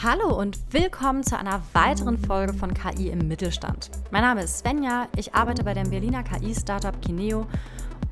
Hallo 0.00 0.38
und 0.38 0.56
willkommen 0.70 1.24
zu 1.24 1.36
einer 1.36 1.60
weiteren 1.72 2.18
Folge 2.18 2.54
von 2.54 2.72
KI 2.72 3.08
im 3.08 3.26
Mittelstand. 3.26 3.90
Mein 4.12 4.22
Name 4.22 4.44
ist 4.44 4.58
Svenja, 4.58 5.08
ich 5.16 5.34
arbeite 5.34 5.64
bei 5.64 5.74
dem 5.74 5.90
Berliner 5.90 6.22
KI-Startup 6.22 7.02
Kineo 7.02 7.48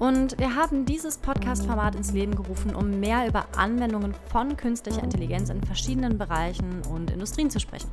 und 0.01 0.37
wir 0.37 0.57
haben 0.57 0.85
dieses 0.85 1.17
Podcast-Format 1.19 1.95
ins 1.95 2.11
Leben 2.11 2.35
gerufen, 2.35 2.75
um 2.75 2.99
mehr 2.99 3.29
über 3.29 3.46
Anwendungen 3.57 4.14
von 4.33 4.57
künstlicher 4.57 5.04
Intelligenz 5.04 5.49
in 5.49 5.62
verschiedenen 5.62 6.19
Bereichen 6.19 6.83
und 6.91 7.13
Industrien 7.13 7.51
zu 7.51 7.61
sprechen. 7.61 7.89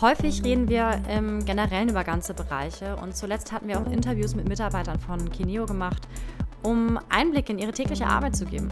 Häufig 0.00 0.42
reden 0.42 0.70
wir 0.70 0.98
im 1.14 1.44
Generellen 1.44 1.90
über 1.90 2.04
ganze 2.04 2.32
Bereiche 2.32 2.96
und 2.96 3.14
zuletzt 3.14 3.52
hatten 3.52 3.68
wir 3.68 3.78
auch 3.78 3.92
Interviews 3.92 4.34
mit 4.34 4.48
Mitarbeitern 4.48 4.98
von 4.98 5.30
Kineo 5.30 5.66
gemacht, 5.66 6.08
um 6.62 6.98
Einblick 7.10 7.50
in 7.50 7.58
ihre 7.58 7.72
tägliche 7.72 8.06
Arbeit 8.06 8.34
zu 8.34 8.46
geben. 8.46 8.70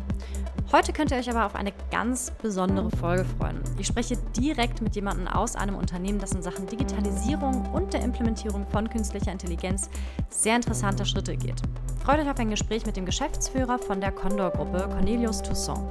Heute 0.72 0.94
könnt 0.94 1.10
ihr 1.10 1.18
euch 1.18 1.28
aber 1.28 1.44
auf 1.44 1.54
eine 1.54 1.70
ganz 1.90 2.30
besondere 2.30 2.88
Folge 2.96 3.26
freuen. 3.38 3.60
Ich 3.78 3.88
spreche 3.88 4.16
direkt 4.34 4.80
mit 4.80 4.96
jemandem 4.96 5.28
aus 5.28 5.54
einem 5.54 5.74
Unternehmen, 5.74 6.18
das 6.18 6.32
in 6.32 6.40
Sachen 6.40 6.66
Digitalisierung 6.66 7.70
und 7.74 7.92
der 7.92 8.00
Implementierung 8.00 8.66
von 8.66 8.88
künstlicher 8.88 9.30
Intelligenz 9.30 9.90
sehr 10.30 10.56
interessante 10.56 11.04
Schritte 11.04 11.36
geht. 11.36 11.60
Freut 12.02 12.20
euch 12.20 12.30
auf 12.30 12.38
ein 12.38 12.48
Gespräch 12.48 12.86
mit 12.86 12.96
dem 12.96 13.04
Geschäftsführer 13.04 13.78
von 13.78 14.00
der 14.00 14.12
Condor-Gruppe, 14.12 14.88
Cornelius 14.90 15.42
Toussaint. 15.42 15.86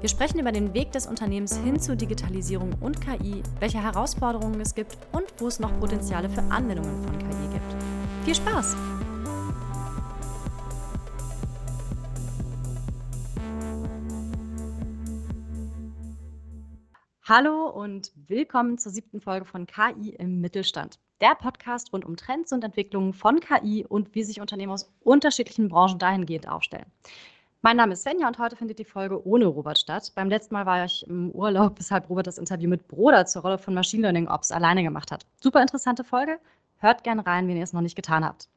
Wir 0.00 0.08
sprechen 0.08 0.38
über 0.38 0.52
den 0.52 0.72
Weg 0.72 0.92
des 0.92 1.08
Unternehmens 1.08 1.56
hin 1.56 1.80
zur 1.80 1.96
Digitalisierung 1.96 2.74
und 2.78 3.00
KI, 3.00 3.42
welche 3.58 3.82
Herausforderungen 3.82 4.60
es 4.60 4.76
gibt 4.76 4.96
und 5.10 5.24
wo 5.38 5.48
es 5.48 5.58
noch 5.58 5.76
Potenziale 5.80 6.28
für 6.28 6.42
Anwendungen 6.42 7.02
von 7.02 7.18
KI 7.18 7.48
gibt. 7.52 7.84
Viel 8.24 8.36
Spaß! 8.36 8.76
Hallo 17.28 17.66
und 17.70 18.12
willkommen 18.28 18.78
zur 18.78 18.92
siebten 18.92 19.20
Folge 19.20 19.46
von 19.46 19.66
KI 19.66 20.10
im 20.10 20.40
Mittelstand. 20.40 21.00
Der 21.20 21.34
Podcast 21.34 21.92
rund 21.92 22.04
um 22.04 22.16
Trends 22.16 22.52
und 22.52 22.62
Entwicklungen 22.62 23.12
von 23.12 23.40
KI 23.40 23.84
und 23.84 24.14
wie 24.14 24.22
sich 24.22 24.40
Unternehmen 24.40 24.70
aus 24.70 24.88
unterschiedlichen 25.00 25.68
Branchen 25.68 25.98
dahingehend 25.98 26.46
aufstellen. 26.46 26.86
Mein 27.62 27.78
Name 27.78 27.94
ist 27.94 28.02
Svenja 28.02 28.28
und 28.28 28.38
heute 28.38 28.54
findet 28.54 28.78
die 28.78 28.84
Folge 28.84 29.26
ohne 29.26 29.46
Robert 29.46 29.76
statt. 29.76 30.12
Beim 30.14 30.28
letzten 30.28 30.54
Mal 30.54 30.66
war 30.66 30.84
ich 30.84 31.04
im 31.08 31.32
Urlaub, 31.32 31.80
weshalb 31.80 32.08
Robert 32.08 32.28
das 32.28 32.38
Interview 32.38 32.70
mit 32.70 32.86
Broder 32.86 33.26
zur 33.26 33.42
Rolle 33.42 33.58
von 33.58 33.74
Machine 33.74 34.02
Learning 34.02 34.28
Ops 34.28 34.52
alleine 34.52 34.84
gemacht 34.84 35.10
hat. 35.10 35.26
Super 35.40 35.60
interessante 35.60 36.04
Folge. 36.04 36.38
Hört 36.78 37.02
gerne 37.02 37.26
rein, 37.26 37.48
wenn 37.48 37.56
ihr 37.56 37.64
es 37.64 37.72
noch 37.72 37.80
nicht 37.80 37.96
getan 37.96 38.24
habt. 38.24 38.48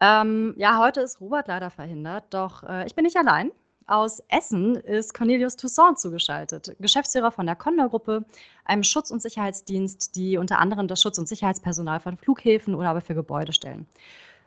Ähm, 0.00 0.52
ja, 0.58 0.78
heute 0.78 1.00
ist 1.00 1.22
Robert 1.22 1.48
leider 1.48 1.70
verhindert, 1.70 2.24
doch 2.34 2.64
äh, 2.64 2.84
ich 2.84 2.94
bin 2.94 3.04
nicht 3.04 3.16
allein. 3.16 3.50
Aus 3.88 4.22
Essen 4.28 4.76
ist 4.76 5.14
Cornelius 5.14 5.56
Toussaint 5.56 5.98
zugeschaltet, 5.98 6.76
Geschäftsführer 6.78 7.32
von 7.32 7.46
der 7.46 7.56
Condor-Gruppe, 7.56 8.26
einem 8.66 8.82
Schutz- 8.82 9.10
und 9.10 9.22
Sicherheitsdienst, 9.22 10.14
die 10.14 10.36
unter 10.36 10.58
anderem 10.58 10.88
das 10.88 11.00
Schutz- 11.00 11.16
und 11.16 11.26
Sicherheitspersonal 11.26 11.98
von 11.98 12.18
Flughäfen 12.18 12.74
oder 12.74 12.90
aber 12.90 13.00
für 13.00 13.14
Gebäude 13.14 13.54
stellen. 13.54 13.86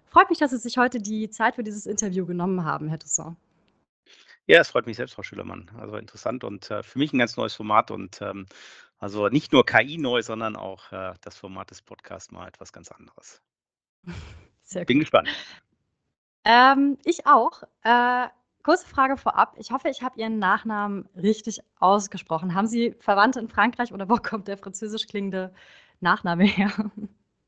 Freut 0.05 0.29
mich, 0.29 0.37
dass 0.37 0.51
Sie 0.51 0.57
sich 0.57 0.77
heute 0.77 1.01
die 1.01 1.27
Zeit 1.31 1.55
für 1.55 1.63
dieses 1.63 1.87
Interview 1.87 2.27
genommen 2.27 2.65
haben, 2.65 2.87
Herr 2.87 2.99
Toussaint. 2.99 3.35
Ja, 4.45 4.61
es 4.61 4.69
freut 4.69 4.85
mich 4.85 4.97
selbst, 4.97 5.15
Frau 5.15 5.23
Schülermann. 5.23 5.71
Also 5.75 5.95
interessant 5.95 6.43
und 6.43 6.69
äh, 6.69 6.83
für 6.83 6.99
mich 6.99 7.11
ein 7.11 7.17
ganz 7.17 7.35
neues 7.35 7.55
Format 7.55 7.89
und 7.89 8.21
ähm, 8.21 8.45
also 8.99 9.27
nicht 9.29 9.53
nur 9.53 9.65
KI 9.65 9.97
neu, 9.97 10.21
sondern 10.21 10.55
auch 10.55 10.91
äh, 10.91 11.15
das 11.21 11.35
Format 11.35 11.71
des 11.71 11.81
Podcasts 11.81 12.31
mal 12.31 12.47
etwas 12.47 12.71
ganz 12.71 12.91
anderes. 12.91 13.41
Sehr 14.61 14.85
Bin 14.85 14.99
gut. 14.99 15.05
gespannt. 15.05 15.29
Ähm, 16.43 16.99
ich 17.05 17.25
auch. 17.25 17.63
Äh, 17.83 18.27
Kurze 18.63 18.85
Frage 18.87 19.17
vorab. 19.17 19.55
Ich 19.57 19.71
hoffe, 19.71 19.89
ich 19.89 20.03
habe 20.03 20.19
Ihren 20.19 20.39
Nachnamen 20.39 21.07
richtig 21.15 21.61
ausgesprochen. 21.79 22.53
Haben 22.53 22.67
Sie 22.67 22.95
Verwandte 22.99 23.39
in 23.39 23.49
Frankreich 23.49 23.93
oder 23.93 24.09
wo 24.09 24.15
kommt 24.17 24.47
der 24.47 24.57
französisch 24.57 25.07
klingende 25.07 25.53
Nachname 25.99 26.45
her? 26.45 26.71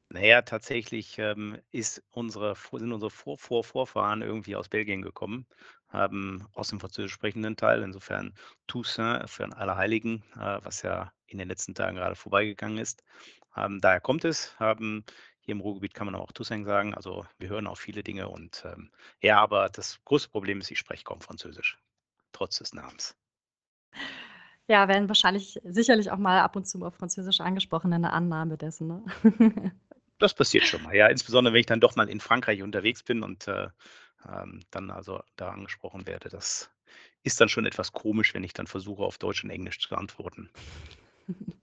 Naja, 0.09 0.43
tatsächlich 0.43 1.17
ähm, 1.17 1.57
ist 1.71 2.03
unsere, 2.11 2.55
sind 2.55 2.91
unsere 2.91 3.09
Vor 3.09 3.37
Vor 3.37 3.63
Vorfahren 3.63 4.21
irgendwie 4.21 4.55
aus 4.55 4.69
Belgien 4.69 5.01
gekommen, 5.01 5.47
ähm, 5.91 6.47
aus 6.53 6.67
dem 6.67 6.79
französisch 6.79 7.13
sprechenden 7.13 7.55
Teil. 7.57 7.81
Insofern 7.81 8.33
Toussaint 8.67 9.27
für 9.29 9.45
alle 9.57 9.75
Heiligen, 9.75 10.23
äh, 10.35 10.59
was 10.63 10.83
ja 10.83 11.11
in 11.25 11.39
den 11.39 11.47
letzten 11.47 11.73
Tagen 11.73 11.95
gerade 11.97 12.15
vorbeigegangen 12.15 12.77
ist. 12.77 13.03
Ähm, 13.55 13.81
daher 13.81 14.01
kommt 14.01 14.23
es. 14.23 14.55
Hier 15.45 15.53
im 15.53 15.61
Ruhrgebiet 15.61 15.93
kann 15.93 16.05
man 16.05 16.15
auch 16.15 16.31
Toussaint 16.31 16.65
sagen. 16.65 16.93
Also 16.93 17.25
wir 17.37 17.49
hören 17.49 17.67
auch 17.67 17.77
viele 17.77 18.03
Dinge 18.03 18.29
und 18.29 18.63
ähm, 18.65 18.91
ja, 19.21 19.39
aber 19.41 19.69
das 19.69 19.99
große 20.05 20.29
Problem 20.29 20.59
ist, 20.59 20.71
ich 20.71 20.79
spreche 20.79 21.03
kaum 21.03 21.21
Französisch, 21.21 21.77
trotz 22.31 22.59
des 22.59 22.73
Namens. 22.73 23.15
Ja, 24.67 24.87
werden 24.87 25.09
wahrscheinlich 25.09 25.59
sicherlich 25.65 26.09
auch 26.11 26.17
mal 26.17 26.39
ab 26.39 26.55
und 26.55 26.65
zu 26.65 26.83
auf 26.85 26.95
Französisch 26.95 27.41
angesprochen 27.41 27.91
in 27.91 28.03
der 28.03 28.13
Annahme 28.13 28.57
dessen. 28.57 28.87
Ne? 28.87 29.03
Das 30.19 30.33
passiert 30.33 30.63
schon 30.63 30.83
mal, 30.83 30.95
ja. 30.95 31.07
Insbesondere 31.07 31.53
wenn 31.53 31.59
ich 31.59 31.65
dann 31.65 31.81
doch 31.81 31.97
mal 31.97 32.07
in 32.07 32.21
Frankreich 32.21 32.61
unterwegs 32.61 33.03
bin 33.03 33.23
und 33.23 33.45
äh, 33.49 33.67
ähm, 34.25 34.61
dann 34.71 34.89
also 34.89 35.21
da 35.35 35.49
angesprochen 35.49 36.07
werde. 36.07 36.29
Das 36.29 36.71
ist 37.23 37.41
dann 37.41 37.49
schon 37.49 37.65
etwas 37.65 37.91
komisch, 37.91 38.33
wenn 38.33 38.43
ich 38.43 38.53
dann 38.53 38.67
versuche, 38.67 39.03
auf 39.03 39.17
Deutsch 39.17 39.43
und 39.43 39.49
Englisch 39.49 39.79
zu 39.79 39.95
antworten. 39.95 40.49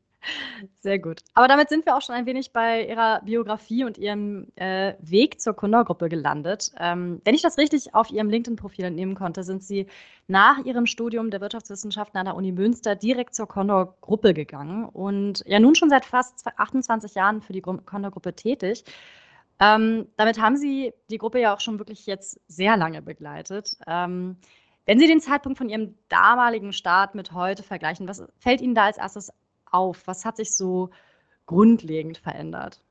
Sehr 0.80 0.98
gut. 0.98 1.20
Aber 1.34 1.48
damit 1.48 1.68
sind 1.68 1.86
wir 1.86 1.96
auch 1.96 2.02
schon 2.02 2.14
ein 2.14 2.26
wenig 2.26 2.52
bei 2.52 2.86
Ihrer 2.86 3.22
Biografie 3.22 3.84
und 3.84 3.98
Ihrem 3.98 4.48
äh, 4.56 4.94
Weg 5.00 5.40
zur 5.40 5.54
Condor-Gruppe 5.54 6.08
gelandet. 6.08 6.72
Ähm, 6.78 7.20
wenn 7.24 7.34
ich 7.34 7.42
das 7.42 7.58
richtig 7.58 7.94
auf 7.94 8.10
Ihrem 8.10 8.28
LinkedIn-Profil 8.28 8.84
entnehmen 8.84 9.14
konnte, 9.14 9.42
sind 9.42 9.62
Sie 9.62 9.86
nach 10.28 10.58
Ihrem 10.64 10.86
Studium 10.86 11.30
der 11.30 11.40
Wirtschaftswissenschaften 11.40 12.18
an 12.18 12.26
der 12.26 12.36
Uni 12.36 12.52
Münster 12.52 12.96
direkt 12.96 13.34
zur 13.34 13.46
Condor-Gruppe 13.46 14.34
gegangen 14.34 14.84
und 14.84 15.42
ja 15.46 15.58
nun 15.58 15.74
schon 15.74 15.90
seit 15.90 16.04
fast 16.04 16.46
28 16.46 17.14
Jahren 17.14 17.40
für 17.40 17.52
die 17.52 17.62
Condor-Gruppe 17.62 18.34
tätig. 18.34 18.84
Ähm, 19.58 20.06
damit 20.16 20.40
haben 20.40 20.56
Sie 20.56 20.92
die 21.10 21.18
Gruppe 21.18 21.40
ja 21.40 21.54
auch 21.54 21.60
schon 21.60 21.78
wirklich 21.78 22.06
jetzt 22.06 22.40
sehr 22.48 22.76
lange 22.76 23.02
begleitet. 23.02 23.76
Ähm, 23.86 24.36
wenn 24.86 24.98
Sie 24.98 25.06
den 25.06 25.20
Zeitpunkt 25.20 25.58
von 25.58 25.68
Ihrem 25.68 25.94
damaligen 26.08 26.72
Start 26.72 27.14
mit 27.14 27.32
heute 27.32 27.62
vergleichen, 27.62 28.08
was 28.08 28.22
fällt 28.38 28.60
Ihnen 28.60 28.74
da 28.74 28.86
als 28.86 28.98
erstes 28.98 29.30
auf? 29.72 30.06
Was 30.06 30.24
hat 30.24 30.36
sich 30.36 30.54
so 30.54 30.90
grundlegend 31.46 32.18
verändert? 32.18 32.82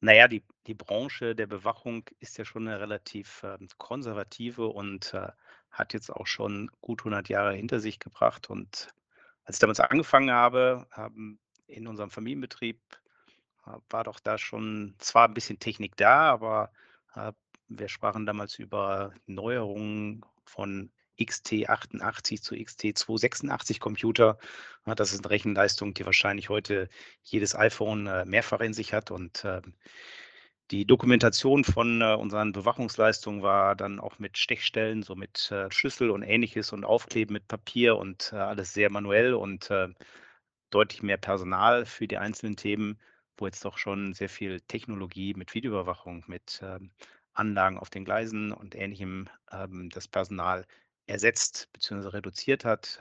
Naja, 0.00 0.26
die, 0.26 0.42
die 0.66 0.74
Branche 0.74 1.36
der 1.36 1.46
Bewachung 1.46 2.04
ist 2.18 2.36
ja 2.36 2.44
schon 2.44 2.66
eine 2.66 2.80
relativ 2.80 3.44
äh, 3.44 3.56
konservative 3.78 4.66
und 4.66 5.14
äh, 5.14 5.28
hat 5.70 5.94
jetzt 5.94 6.10
auch 6.10 6.26
schon 6.26 6.70
gut 6.80 7.00
100 7.00 7.28
Jahre 7.28 7.54
hinter 7.54 7.78
sich 7.78 8.00
gebracht. 8.00 8.50
Und 8.50 8.88
als 9.44 9.56
ich 9.56 9.60
damals 9.60 9.80
angefangen 9.80 10.32
habe, 10.32 10.86
haben 10.90 11.38
in 11.68 11.86
unserem 11.86 12.10
Familienbetrieb, 12.10 12.80
äh, 13.66 13.70
war 13.90 14.04
doch 14.04 14.20
da 14.20 14.38
schon 14.38 14.94
zwar 14.98 15.28
ein 15.28 15.34
bisschen 15.34 15.60
Technik 15.60 15.96
da, 15.96 16.30
aber 16.32 16.72
äh, 17.14 17.32
wir 17.68 17.88
sprachen 17.88 18.26
damals 18.26 18.58
über 18.58 19.14
Neuerungen 19.26 20.24
von 20.44 20.90
XT88 21.18 22.40
zu 22.40 22.54
XT286 22.54 23.78
Computer. 23.80 24.38
Das 24.84 25.12
ist 25.12 25.24
eine 25.24 25.30
Rechenleistung, 25.30 25.94
die 25.94 26.06
wahrscheinlich 26.06 26.48
heute 26.48 26.88
jedes 27.22 27.54
iPhone 27.54 28.06
äh, 28.06 28.24
mehrfach 28.24 28.60
in 28.60 28.74
sich 28.74 28.92
hat. 28.92 29.10
Und 29.10 29.44
ähm, 29.44 29.74
die 30.70 30.86
Dokumentation 30.86 31.64
von 31.64 32.00
äh, 32.00 32.14
unseren 32.14 32.52
Bewachungsleistungen 32.52 33.42
war 33.42 33.76
dann 33.76 34.00
auch 34.00 34.18
mit 34.18 34.38
Stechstellen, 34.38 35.02
so 35.02 35.14
mit 35.14 35.50
äh, 35.50 35.70
Schlüssel 35.70 36.10
und 36.10 36.22
ähnliches 36.22 36.72
und 36.72 36.84
Aufkleben 36.84 37.34
mit 37.34 37.48
Papier 37.48 37.96
und 37.96 38.32
alles 38.32 38.72
sehr 38.72 38.90
manuell 38.90 39.34
und 39.34 39.70
deutlich 40.70 41.02
mehr 41.02 41.18
Personal 41.18 41.86
für 41.86 42.08
die 42.08 42.18
einzelnen 42.18 42.56
Themen, 42.56 42.98
wo 43.36 43.46
jetzt 43.46 43.64
doch 43.64 43.78
schon 43.78 44.14
sehr 44.14 44.28
viel 44.28 44.60
Technologie 44.62 45.34
mit 45.34 45.54
Videoüberwachung, 45.54 46.24
mit 46.26 46.60
ähm, 46.62 46.90
Anlagen 47.34 47.78
auf 47.78 47.90
den 47.90 48.04
Gleisen 48.04 48.52
und 48.52 48.74
ähnlichem 48.74 49.28
ähm, 49.50 49.88
das 49.90 50.08
Personal 50.08 50.66
ersetzt 51.12 51.68
bzw. 51.72 52.08
reduziert 52.08 52.64
hat, 52.64 53.00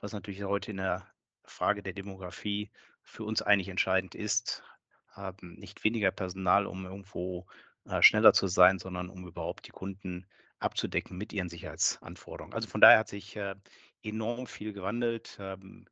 was 0.00 0.12
natürlich 0.12 0.42
heute 0.42 0.72
in 0.72 0.78
der 0.78 1.06
Frage 1.44 1.82
der 1.82 1.92
Demografie 1.92 2.70
für 3.02 3.24
uns 3.24 3.42
eigentlich 3.42 3.68
entscheidend 3.68 4.14
ist. 4.14 4.62
Haben 5.08 5.54
nicht 5.54 5.84
weniger 5.84 6.10
Personal, 6.10 6.66
um 6.66 6.84
irgendwo 6.84 7.46
äh, 7.86 8.02
schneller 8.02 8.32
zu 8.32 8.48
sein, 8.48 8.78
sondern 8.78 9.08
um 9.08 9.26
überhaupt 9.26 9.66
die 9.66 9.70
Kunden 9.70 10.26
abzudecken 10.58 11.16
mit 11.16 11.32
ihren 11.32 11.48
Sicherheitsanforderungen. 11.48 12.54
Also 12.54 12.68
von 12.68 12.80
daher 12.80 12.98
hat 12.98 13.08
sich 13.08 13.36
äh, 13.36 13.54
enorm 14.02 14.46
viel 14.46 14.72
gewandelt. 14.72 15.36
Ähm, 15.38 15.86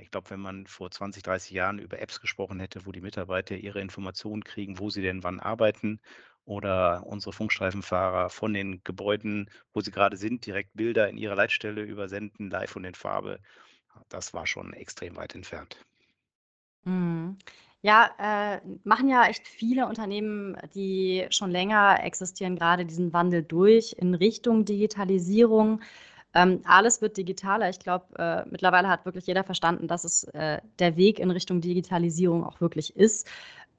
ich 0.00 0.10
glaube, 0.10 0.30
wenn 0.30 0.40
man 0.40 0.66
vor 0.66 0.90
20, 0.90 1.22
30 1.22 1.50
Jahren 1.50 1.78
über 1.78 1.98
Apps 2.00 2.20
gesprochen 2.20 2.60
hätte, 2.60 2.86
wo 2.86 2.92
die 2.92 3.00
Mitarbeiter 3.00 3.56
ihre 3.56 3.80
Informationen 3.80 4.44
kriegen, 4.44 4.78
wo 4.78 4.88
sie 4.88 5.02
denn 5.02 5.22
wann 5.22 5.40
arbeiten 5.40 6.00
oder 6.44 7.06
unsere 7.06 7.32
Funkstreifenfahrer 7.32 8.30
von 8.30 8.52
den 8.54 8.82
Gebäuden, 8.84 9.50
wo 9.72 9.80
sie 9.80 9.90
gerade 9.90 10.16
sind, 10.16 10.46
direkt 10.46 10.74
Bilder 10.74 11.08
in 11.08 11.18
ihre 11.18 11.34
Leitstelle 11.34 11.82
übersenden, 11.82 12.50
live 12.50 12.76
und 12.76 12.84
in 12.84 12.94
Farbe. 12.94 13.38
Das 14.08 14.34
war 14.34 14.46
schon 14.46 14.72
extrem 14.72 15.16
weit 15.16 15.34
entfernt. 15.34 15.76
Mhm. 16.84 17.36
Ja, 17.84 18.10
äh, 18.18 18.60
machen 18.84 19.08
ja 19.08 19.26
echt 19.26 19.46
viele 19.48 19.86
Unternehmen, 19.86 20.56
die 20.74 21.26
schon 21.30 21.50
länger 21.50 21.98
existieren, 22.02 22.54
gerade 22.56 22.86
diesen 22.86 23.12
Wandel 23.12 23.42
durch 23.42 23.96
in 23.98 24.14
Richtung 24.14 24.64
Digitalisierung. 24.64 25.80
Ähm, 26.34 26.60
alles 26.64 27.02
wird 27.02 27.16
digitaler. 27.16 27.68
Ich 27.70 27.80
glaube, 27.80 28.06
äh, 28.18 28.48
mittlerweile 28.48 28.88
hat 28.88 29.04
wirklich 29.04 29.26
jeder 29.26 29.44
verstanden, 29.44 29.88
dass 29.88 30.04
es 30.04 30.24
äh, 30.24 30.60
der 30.78 30.96
Weg 30.96 31.18
in 31.18 31.30
Richtung 31.30 31.60
Digitalisierung 31.60 32.44
auch 32.44 32.60
wirklich 32.60 32.96
ist. 32.96 33.28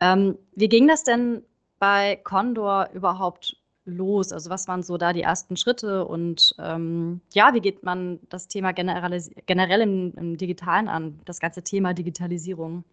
Ähm, 0.02 0.38
wie 0.54 0.70
ging 0.70 0.88
das 0.88 1.04
denn 1.04 1.44
bei 1.84 2.16
Condor 2.24 2.90
überhaupt 2.94 3.58
los? 3.84 4.32
Also 4.32 4.50
was 4.50 4.70
waren 4.70 4.84
so 4.84 4.98
da 4.98 5.12
die 5.12 5.22
ersten 5.22 5.58
Schritte 5.58 6.06
und 6.06 6.56
ähm, 6.58 7.20
ja, 7.34 7.54
wie 7.54 7.60
geht 7.60 7.84
man 7.84 8.22
das 8.30 8.48
Thema 8.48 8.72
generell 8.72 9.82
im, 9.82 10.14
im 10.16 10.38
Digitalen 10.38 10.88
an, 10.88 11.20
das 11.26 11.42
ganze 11.42 11.62
Thema 11.62 11.94
Digitalisierung? 11.94 12.86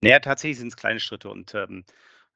Naja, 0.00 0.18
tatsächlich 0.18 0.58
sind 0.58 0.72
es 0.72 0.76
kleine 0.76 0.98
Schritte 0.98 1.30
und 1.30 1.54
ähm, 1.54 1.84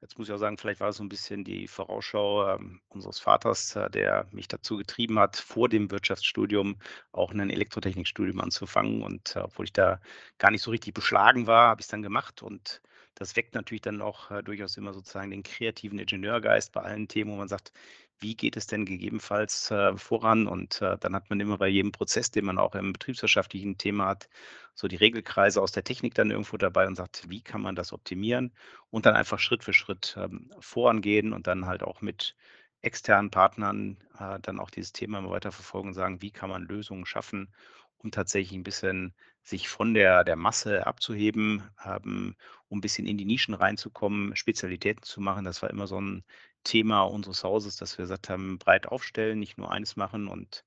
jetzt 0.00 0.16
muss 0.16 0.28
ich 0.28 0.32
auch 0.32 0.38
sagen, 0.38 0.58
vielleicht 0.58 0.78
war 0.78 0.90
es 0.90 0.98
so 0.98 1.02
ein 1.02 1.08
bisschen 1.08 1.42
die 1.42 1.66
Vorausschau 1.66 2.54
ähm, 2.54 2.80
unseres 2.90 3.18
Vaters, 3.18 3.74
äh, 3.74 3.90
der 3.90 4.28
mich 4.30 4.46
dazu 4.46 4.76
getrieben 4.76 5.18
hat, 5.18 5.34
vor 5.34 5.68
dem 5.68 5.90
Wirtschaftsstudium 5.90 6.76
auch 7.10 7.32
ein 7.32 7.50
Elektrotechnikstudium 7.50 8.40
anzufangen. 8.40 9.02
Und 9.02 9.34
äh, 9.34 9.40
obwohl 9.40 9.64
ich 9.64 9.72
da 9.72 9.98
gar 10.38 10.52
nicht 10.52 10.62
so 10.62 10.70
richtig 10.70 10.94
beschlagen 10.94 11.48
war, 11.48 11.70
habe 11.70 11.80
ich 11.80 11.86
es 11.86 11.90
dann 11.90 12.02
gemacht 12.02 12.44
und 12.44 12.80
das 13.16 13.34
weckt 13.36 13.54
natürlich 13.54 13.82
dann 13.82 14.02
auch 14.02 14.30
äh, 14.30 14.42
durchaus 14.42 14.76
immer 14.76 14.92
sozusagen 14.92 15.30
den 15.30 15.42
kreativen 15.42 15.98
Ingenieurgeist 15.98 16.72
bei 16.72 16.82
allen 16.82 17.08
Themen, 17.08 17.32
wo 17.32 17.36
man 17.36 17.48
sagt, 17.48 17.72
wie 18.18 18.36
geht 18.36 18.56
es 18.56 18.66
denn 18.66 18.84
gegebenenfalls 18.86 19.70
äh, 19.70 19.96
voran? 19.96 20.46
Und 20.46 20.80
äh, 20.82 20.96
dann 20.98 21.14
hat 21.14 21.28
man 21.30 21.40
immer 21.40 21.58
bei 21.58 21.68
jedem 21.68 21.92
Prozess, 21.92 22.30
den 22.30 22.44
man 22.44 22.58
auch 22.58 22.74
im 22.74 22.92
betriebswirtschaftlichen 22.92 23.78
Thema 23.78 24.06
hat, 24.06 24.28
so 24.74 24.88
die 24.88 24.96
Regelkreise 24.96 25.60
aus 25.60 25.72
der 25.72 25.84
Technik 25.84 26.14
dann 26.14 26.30
irgendwo 26.30 26.56
dabei 26.56 26.86
und 26.86 26.96
sagt, 26.96 27.28
wie 27.28 27.42
kann 27.42 27.62
man 27.62 27.74
das 27.74 27.92
optimieren? 27.92 28.52
Und 28.90 29.06
dann 29.06 29.16
einfach 29.16 29.38
Schritt 29.38 29.64
für 29.64 29.72
Schritt 29.72 30.16
ähm, 30.18 30.50
vorangehen 30.60 31.32
und 31.32 31.46
dann 31.46 31.66
halt 31.66 31.82
auch 31.82 32.00
mit 32.02 32.36
externen 32.82 33.30
Partnern 33.30 33.98
äh, 34.18 34.38
dann 34.40 34.60
auch 34.60 34.70
dieses 34.70 34.92
Thema 34.92 35.18
immer 35.18 35.30
weiter 35.30 35.52
verfolgen 35.52 35.88
und 35.88 35.94
sagen, 35.94 36.22
wie 36.22 36.30
kann 36.30 36.50
man 36.50 36.64
Lösungen 36.64 37.06
schaffen, 37.06 37.52
um 37.98 38.10
tatsächlich 38.10 38.56
ein 38.56 38.62
bisschen 38.62 39.14
sich 39.46 39.68
von 39.68 39.94
der, 39.94 40.24
der 40.24 40.36
Masse 40.36 40.86
abzuheben, 40.86 41.62
ähm, 41.84 42.34
um 42.68 42.78
ein 42.78 42.80
bisschen 42.80 43.06
in 43.06 43.16
die 43.16 43.24
Nischen 43.24 43.54
reinzukommen, 43.54 44.34
Spezialitäten 44.34 45.02
zu 45.04 45.20
machen. 45.20 45.44
Das 45.44 45.62
war 45.62 45.70
immer 45.70 45.86
so 45.86 46.00
ein 46.00 46.24
Thema 46.64 47.02
unseres 47.02 47.44
Hauses, 47.44 47.76
dass 47.76 47.96
wir 47.96 48.04
gesagt 48.04 48.28
haben, 48.28 48.58
breit 48.58 48.88
aufstellen, 48.88 49.38
nicht 49.38 49.56
nur 49.56 49.70
eines 49.70 49.94
machen 49.96 50.26
und 50.26 50.64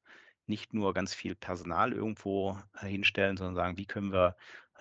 nicht 0.48 0.74
nur 0.74 0.94
ganz 0.94 1.14
viel 1.14 1.36
Personal 1.36 1.92
irgendwo 1.92 2.58
äh, 2.82 2.88
hinstellen, 2.88 3.36
sondern 3.38 3.56
sagen, 3.56 3.78
wie 3.78 3.86
können 3.86 4.14
wir 4.14 4.38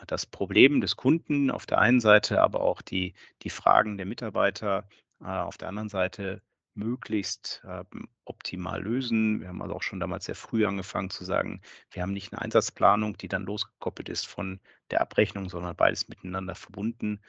das 0.06 0.26
Problem 0.26 0.80
des 0.80 0.96
Kunden 0.96 1.50
auf 1.50 1.66
der 1.66 1.78
einen 1.78 2.00
Seite, 2.00 2.40
aber 2.40 2.60
auch 2.60 2.82
die, 2.82 3.14
die 3.42 3.50
Fragen 3.50 3.96
der 3.96 4.06
Mitarbeiter 4.06 4.88
äh, 5.20 5.26
auf 5.26 5.58
der 5.58 5.68
anderen 5.68 5.88
Seite 5.88 6.40
möglichst 6.78 7.62
ähm, 7.66 8.08
optimal 8.24 8.82
lösen. 8.82 9.40
Wir 9.40 9.48
haben 9.48 9.60
also 9.60 9.74
auch 9.74 9.82
schon 9.82 10.00
damals 10.00 10.24
sehr 10.26 10.34
früh 10.34 10.64
angefangen 10.64 11.10
zu 11.10 11.24
sagen, 11.24 11.60
wir 11.90 12.02
haben 12.02 12.12
nicht 12.12 12.32
eine 12.32 12.40
Einsatzplanung, 12.42 13.16
die 13.18 13.28
dann 13.28 13.44
losgekoppelt 13.44 14.08
ist 14.08 14.26
von 14.26 14.60
der 14.90 15.00
Abrechnung, 15.00 15.48
sondern 15.48 15.76
beides 15.76 16.08
miteinander 16.08 16.54
verbunden 16.54 17.20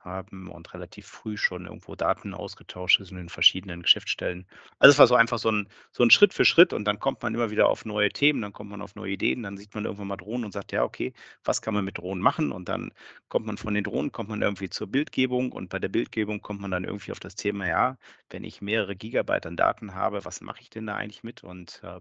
haben 0.00 0.48
und 0.48 0.72
relativ 0.74 1.06
früh 1.06 1.36
schon 1.36 1.66
irgendwo 1.66 1.94
Daten 1.96 2.34
ausgetauscht 2.34 3.00
sind 3.04 3.18
in 3.18 3.28
verschiedenen 3.28 3.82
Geschäftsstellen. 3.82 4.46
Also 4.78 4.92
es 4.92 4.98
war 4.98 5.06
so 5.06 5.14
einfach 5.14 5.38
so 5.38 5.50
ein, 5.50 5.68
so 5.92 6.02
ein 6.02 6.10
Schritt 6.10 6.32
für 6.34 6.44
Schritt 6.44 6.72
und 6.72 6.84
dann 6.84 7.00
kommt 7.00 7.22
man 7.22 7.34
immer 7.34 7.50
wieder 7.50 7.68
auf 7.68 7.84
neue 7.84 8.10
Themen, 8.10 8.42
dann 8.42 8.52
kommt 8.52 8.70
man 8.70 8.82
auf 8.82 8.94
neue 8.94 9.12
Ideen, 9.12 9.42
dann 9.42 9.56
sieht 9.56 9.74
man 9.74 9.84
irgendwann 9.84 10.08
mal 10.08 10.16
Drohnen 10.16 10.44
und 10.44 10.52
sagt, 10.52 10.72
ja, 10.72 10.84
okay, 10.84 11.12
was 11.44 11.62
kann 11.62 11.74
man 11.74 11.84
mit 11.84 11.98
Drohnen 11.98 12.22
machen? 12.22 12.52
Und 12.52 12.68
dann 12.68 12.92
kommt 13.28 13.46
man 13.46 13.58
von 13.58 13.74
den 13.74 13.84
Drohnen, 13.84 14.12
kommt 14.12 14.28
man 14.28 14.42
irgendwie 14.42 14.70
zur 14.70 14.86
Bildgebung 14.86 15.52
und 15.52 15.68
bei 15.68 15.78
der 15.78 15.88
Bildgebung 15.88 16.40
kommt 16.40 16.60
man 16.60 16.70
dann 16.70 16.84
irgendwie 16.84 17.12
auf 17.12 17.20
das 17.20 17.34
Thema, 17.34 17.66
ja, 17.66 17.98
wenn 18.30 18.44
ich 18.44 18.62
mehrere 18.62 18.96
Gigabyte 18.96 19.46
an 19.46 19.56
Daten 19.56 19.94
habe, 19.94 20.24
was 20.24 20.40
mache 20.40 20.60
ich 20.60 20.70
denn 20.70 20.86
da 20.86 20.96
eigentlich 20.96 21.24
mit? 21.24 21.42
Und 21.44 21.80
äh, 21.82 22.00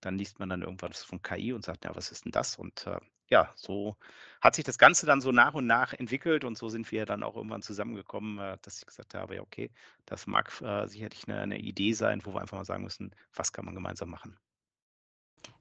dann 0.00 0.18
liest 0.18 0.38
man 0.38 0.48
dann 0.48 0.62
irgendwas 0.62 1.02
von 1.04 1.22
KI 1.22 1.52
und 1.52 1.64
sagt, 1.64 1.84
ja, 1.84 1.94
was 1.94 2.10
ist 2.10 2.24
denn 2.24 2.32
das? 2.32 2.56
Und 2.56 2.86
äh, 2.86 2.98
ja, 3.30 3.52
so 3.54 3.96
hat 4.40 4.54
sich 4.54 4.64
das 4.64 4.78
Ganze 4.78 5.06
dann 5.06 5.20
so 5.20 5.32
nach 5.32 5.54
und 5.54 5.66
nach 5.66 5.92
entwickelt 5.92 6.44
und 6.44 6.56
so 6.56 6.68
sind 6.68 6.90
wir 6.92 7.06
dann 7.06 7.22
auch 7.22 7.36
irgendwann 7.36 7.62
zusammengekommen, 7.62 8.38
äh, 8.38 8.56
dass 8.62 8.78
ich 8.78 8.86
gesagt 8.86 9.14
habe, 9.14 9.36
ja, 9.36 9.42
okay, 9.42 9.70
das 10.06 10.26
mag 10.26 10.50
äh, 10.62 10.86
sicherlich 10.86 11.26
eine, 11.28 11.40
eine, 11.40 11.58
Idee 11.58 11.92
sein, 11.92 12.22
wo 12.24 12.34
wir 12.34 12.40
einfach 12.40 12.56
mal 12.56 12.64
sagen 12.64 12.84
müssen, 12.84 13.12
was 13.34 13.52
kann 13.52 13.64
man 13.64 13.74
gemeinsam 13.74 14.10
machen. 14.10 14.36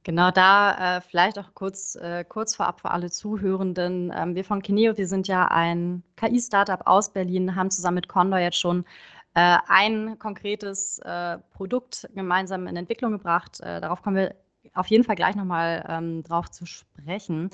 Genau, 0.03 0.31
da 0.31 0.97
äh, 0.97 1.01
vielleicht 1.01 1.37
auch 1.37 1.53
kurz, 1.53 1.95
äh, 1.95 2.23
kurz 2.23 2.55
vorab 2.55 2.81
für 2.81 2.91
alle 2.91 3.11
Zuhörenden. 3.11 4.13
Ähm, 4.15 4.35
wir 4.35 4.45
von 4.45 4.61
Kineo, 4.61 4.97
wir 4.97 5.07
sind 5.07 5.27
ja 5.27 5.47
ein 5.47 6.03
KI-Startup 6.15 6.81
aus 6.85 7.11
Berlin, 7.11 7.55
haben 7.55 7.71
zusammen 7.71 7.95
mit 7.95 8.07
Condor 8.07 8.39
jetzt 8.39 8.59
schon 8.59 8.85
äh, 9.33 9.57
ein 9.67 10.17
konkretes 10.17 10.99
äh, 10.99 11.39
Produkt 11.53 12.07
gemeinsam 12.15 12.67
in 12.67 12.77
Entwicklung 12.77 13.11
gebracht. 13.11 13.59
Darauf 13.59 14.01
kommen 14.01 14.15
wir 14.15 14.35
auf 14.73 14.87
jeden 14.87 15.03
Fall 15.03 15.15
gleich 15.15 15.35
nochmal 15.35 15.85
ähm, 15.87 16.23
drauf 16.23 16.49
zu 16.49 16.65
sprechen. 16.65 17.49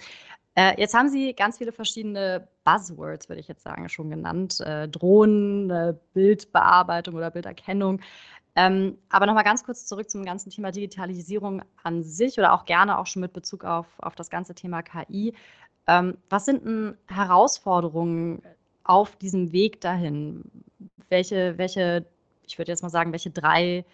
Äh, 0.55 0.79
jetzt 0.79 0.93
haben 0.93 1.09
Sie 1.09 1.33
ganz 1.33 1.57
viele 1.57 1.71
verschiedene 1.71 2.47
Buzzwords, 2.63 3.27
würde 3.29 3.39
ich 3.39 3.47
jetzt 3.47 3.63
sagen, 3.63 3.89
schon 3.89 4.09
genannt. 4.09 4.59
Äh, 4.61 4.87
Drohnen, 4.87 5.69
äh, 5.69 5.93
Bildbearbeitung 6.13 7.15
oder 7.15 7.31
Bilderkennung. 7.31 8.01
Ähm, 8.55 8.97
aber 9.09 9.25
nochmal 9.25 9.43
ganz 9.43 9.63
kurz 9.63 9.87
zurück 9.87 10.09
zum 10.11 10.23
ganzen 10.25 10.51
Thema 10.51 10.71
Digitalisierung 10.71 11.63
an 11.83 12.03
sich 12.03 12.37
oder 12.37 12.53
auch 12.53 12.65
gerne 12.65 12.99
auch 12.99 13.07
schon 13.07 13.21
mit 13.21 13.33
Bezug 13.33 13.65
auf, 13.65 13.87
auf 13.97 14.15
das 14.15 14.29
ganze 14.29 14.53
Thema 14.53 14.83
KI. 14.83 15.33
Ähm, 15.87 16.17
was 16.29 16.45
sind 16.45 16.63
denn 16.65 16.97
Herausforderungen 17.07 18.43
auf 18.83 19.15
diesem 19.15 19.51
Weg 19.51 19.81
dahin? 19.81 20.43
welche, 21.13 21.57
welche, 21.57 22.05
ich 22.45 22.57
würde 22.57 22.71
jetzt 22.71 22.81
mal 22.81 22.89
sagen, 22.89 23.11
welche 23.11 23.29
drei 23.29 23.85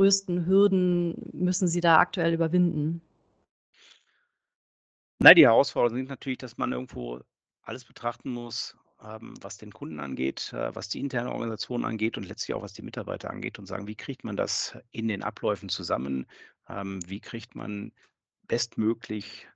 größten 0.00 0.46
Hürden 0.46 1.14
müssen 1.34 1.68
Sie 1.68 1.82
da 1.82 1.98
aktuell 1.98 2.32
überwinden? 2.32 3.02
Na, 5.18 5.34
die 5.34 5.44
Herausforderungen 5.44 5.98
sind 5.98 6.08
natürlich, 6.08 6.38
dass 6.38 6.56
man 6.56 6.72
irgendwo 6.72 7.20
alles 7.60 7.84
betrachten 7.84 8.30
muss, 8.30 8.78
ähm, 9.04 9.34
was 9.42 9.58
den 9.58 9.70
Kunden 9.70 10.00
angeht, 10.00 10.54
äh, 10.54 10.74
was 10.74 10.88
die 10.88 11.00
interne 11.00 11.30
Organisation 11.30 11.84
angeht 11.84 12.16
und 12.16 12.26
letztlich 12.26 12.54
auch 12.54 12.62
was 12.62 12.72
die 12.72 12.80
Mitarbeiter 12.80 13.28
angeht 13.28 13.58
und 13.58 13.66
sagen, 13.66 13.86
wie 13.86 13.94
kriegt 13.94 14.24
man 14.24 14.38
das 14.38 14.74
in 14.90 15.06
den 15.06 15.22
Abläufen 15.22 15.68
zusammen? 15.68 16.26
Ähm, 16.66 17.00
wie 17.06 17.20
kriegt 17.20 17.54
man 17.54 17.92
bestmöglich 18.48 19.48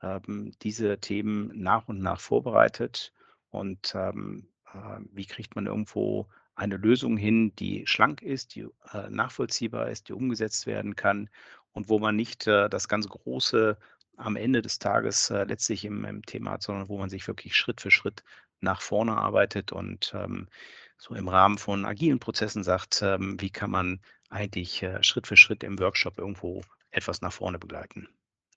ähm, 0.00 0.52
diese 0.62 0.98
Themen 1.00 1.50
nach 1.60 1.88
und 1.88 1.98
nach 1.98 2.20
vorbereitet? 2.20 3.12
Und 3.50 3.94
wie 3.94 5.24
kriegt 5.24 5.56
man 5.56 5.64
irgendwo 5.66 6.28
eine 6.58 6.76
Lösung 6.76 7.16
hin, 7.16 7.54
die 7.56 7.86
schlank 7.86 8.20
ist, 8.20 8.54
die 8.56 8.66
äh, 8.92 9.08
nachvollziehbar 9.08 9.90
ist, 9.90 10.08
die 10.08 10.12
umgesetzt 10.12 10.66
werden 10.66 10.96
kann 10.96 11.30
und 11.72 11.88
wo 11.88 12.00
man 12.00 12.16
nicht 12.16 12.46
äh, 12.48 12.68
das 12.68 12.88
ganz 12.88 13.08
Große 13.08 13.78
am 14.16 14.34
Ende 14.34 14.60
des 14.60 14.80
Tages 14.80 15.30
äh, 15.30 15.44
letztlich 15.44 15.84
im, 15.84 16.04
im, 16.04 16.26
Thema 16.26 16.52
hat, 16.52 16.62
sondern 16.62 16.88
wo 16.88 16.98
man 16.98 17.10
sich 17.10 17.28
wirklich 17.28 17.54
Schritt 17.54 17.80
für 17.80 17.92
Schritt 17.92 18.24
nach 18.60 18.82
vorne 18.82 19.16
arbeitet 19.16 19.70
und 19.70 20.12
ähm, 20.16 20.48
so 20.96 21.14
im 21.14 21.28
Rahmen 21.28 21.58
von 21.58 21.84
agilen 21.84 22.18
Prozessen 22.18 22.64
sagt, 22.64 23.02
ähm, 23.02 23.40
wie 23.40 23.50
kann 23.50 23.70
man 23.70 24.00
eigentlich 24.28 24.82
äh, 24.82 25.00
Schritt 25.04 25.28
für 25.28 25.36
Schritt 25.36 25.62
im 25.62 25.78
Workshop 25.78 26.18
irgendwo 26.18 26.62
etwas 26.90 27.20
nach 27.20 27.32
vorne 27.32 27.60
begleiten. 27.60 28.08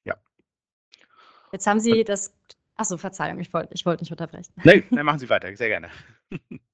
Ja. 0.05 0.15
Jetzt 1.51 1.67
haben 1.67 1.79
Sie 1.79 2.03
das. 2.03 2.33
Achso, 2.75 2.97
Verzeihung, 2.97 3.39
ich 3.39 3.53
wollte 3.53 3.75
ich 3.75 3.85
wollt 3.85 4.01
nicht 4.01 4.11
unterbrechen. 4.11 4.51
Nein, 4.63 4.85
nein, 4.89 5.05
machen 5.05 5.19
Sie 5.19 5.29
weiter, 5.29 5.55
sehr 5.55 5.67
gerne. 5.67 5.91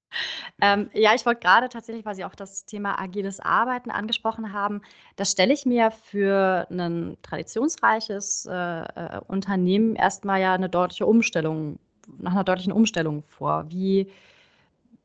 Ähm, 0.61 0.89
ja, 0.93 1.13
ich 1.13 1.25
wollte 1.25 1.41
gerade 1.41 1.69
tatsächlich, 1.69 2.05
weil 2.05 2.15
Sie 2.15 2.25
auch 2.25 2.35
das 2.35 2.65
Thema 2.65 2.99
agiles 2.99 3.39
Arbeiten 3.39 3.91
angesprochen 3.91 4.53
haben, 4.53 4.81
das 5.15 5.31
stelle 5.31 5.53
ich 5.53 5.65
mir 5.65 5.91
für 5.91 6.67
ein 6.69 7.17
traditionsreiches 7.21 8.47
äh, 8.49 8.53
äh, 8.53 9.21
Unternehmen 9.27 9.95
erstmal 9.95 10.41
ja 10.41 10.53
eine 10.53 10.69
deutliche 10.69 11.05
Umstellung, 11.05 11.79
nach 12.17 12.31
einer 12.31 12.43
deutlichen 12.43 12.71
Umstellung 12.71 13.23
vor. 13.27 13.65
Wie, 13.69 14.11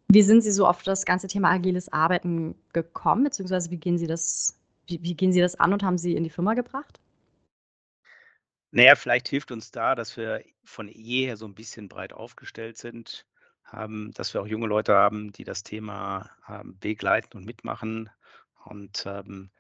wie 0.08 0.22
sind 0.22 0.42
Sie 0.42 0.52
so 0.52 0.66
auf 0.66 0.82
das 0.82 1.04
ganze 1.04 1.28
Thema 1.28 1.50
agiles 1.50 1.92
Arbeiten 1.92 2.54
gekommen, 2.72 3.24
beziehungsweise 3.24 3.70
wie 3.70 3.78
gehen 3.78 3.98
Sie 3.98 4.06
das, 4.06 4.56
wie, 4.86 5.02
wie 5.02 5.14
gehen 5.14 5.32
Sie 5.32 5.40
das 5.40 5.58
an 5.58 5.72
und 5.72 5.82
haben 5.82 5.98
Sie 5.98 6.14
in 6.14 6.24
die 6.24 6.30
Firma 6.30 6.54
gebracht? 6.54 7.00
Naja, 8.70 8.94
vielleicht 8.94 9.28
hilft 9.28 9.52
uns 9.52 9.70
da, 9.70 9.94
dass 9.94 10.16
wir 10.16 10.42
von 10.64 10.88
jeher 10.88 11.36
so 11.36 11.44
ein 11.44 11.54
bisschen 11.54 11.88
breit 11.88 12.14
aufgestellt 12.14 12.78
sind 12.78 13.26
haben, 13.72 14.12
dass 14.12 14.34
wir 14.34 14.42
auch 14.42 14.46
junge 14.46 14.66
Leute 14.66 14.94
haben, 14.94 15.32
die 15.32 15.44
das 15.44 15.62
Thema 15.62 16.30
ähm, 16.48 16.78
begleiten 16.78 17.36
und 17.36 17.46
mitmachen 17.46 18.10
und 18.64 19.04
ähm, 19.06 19.50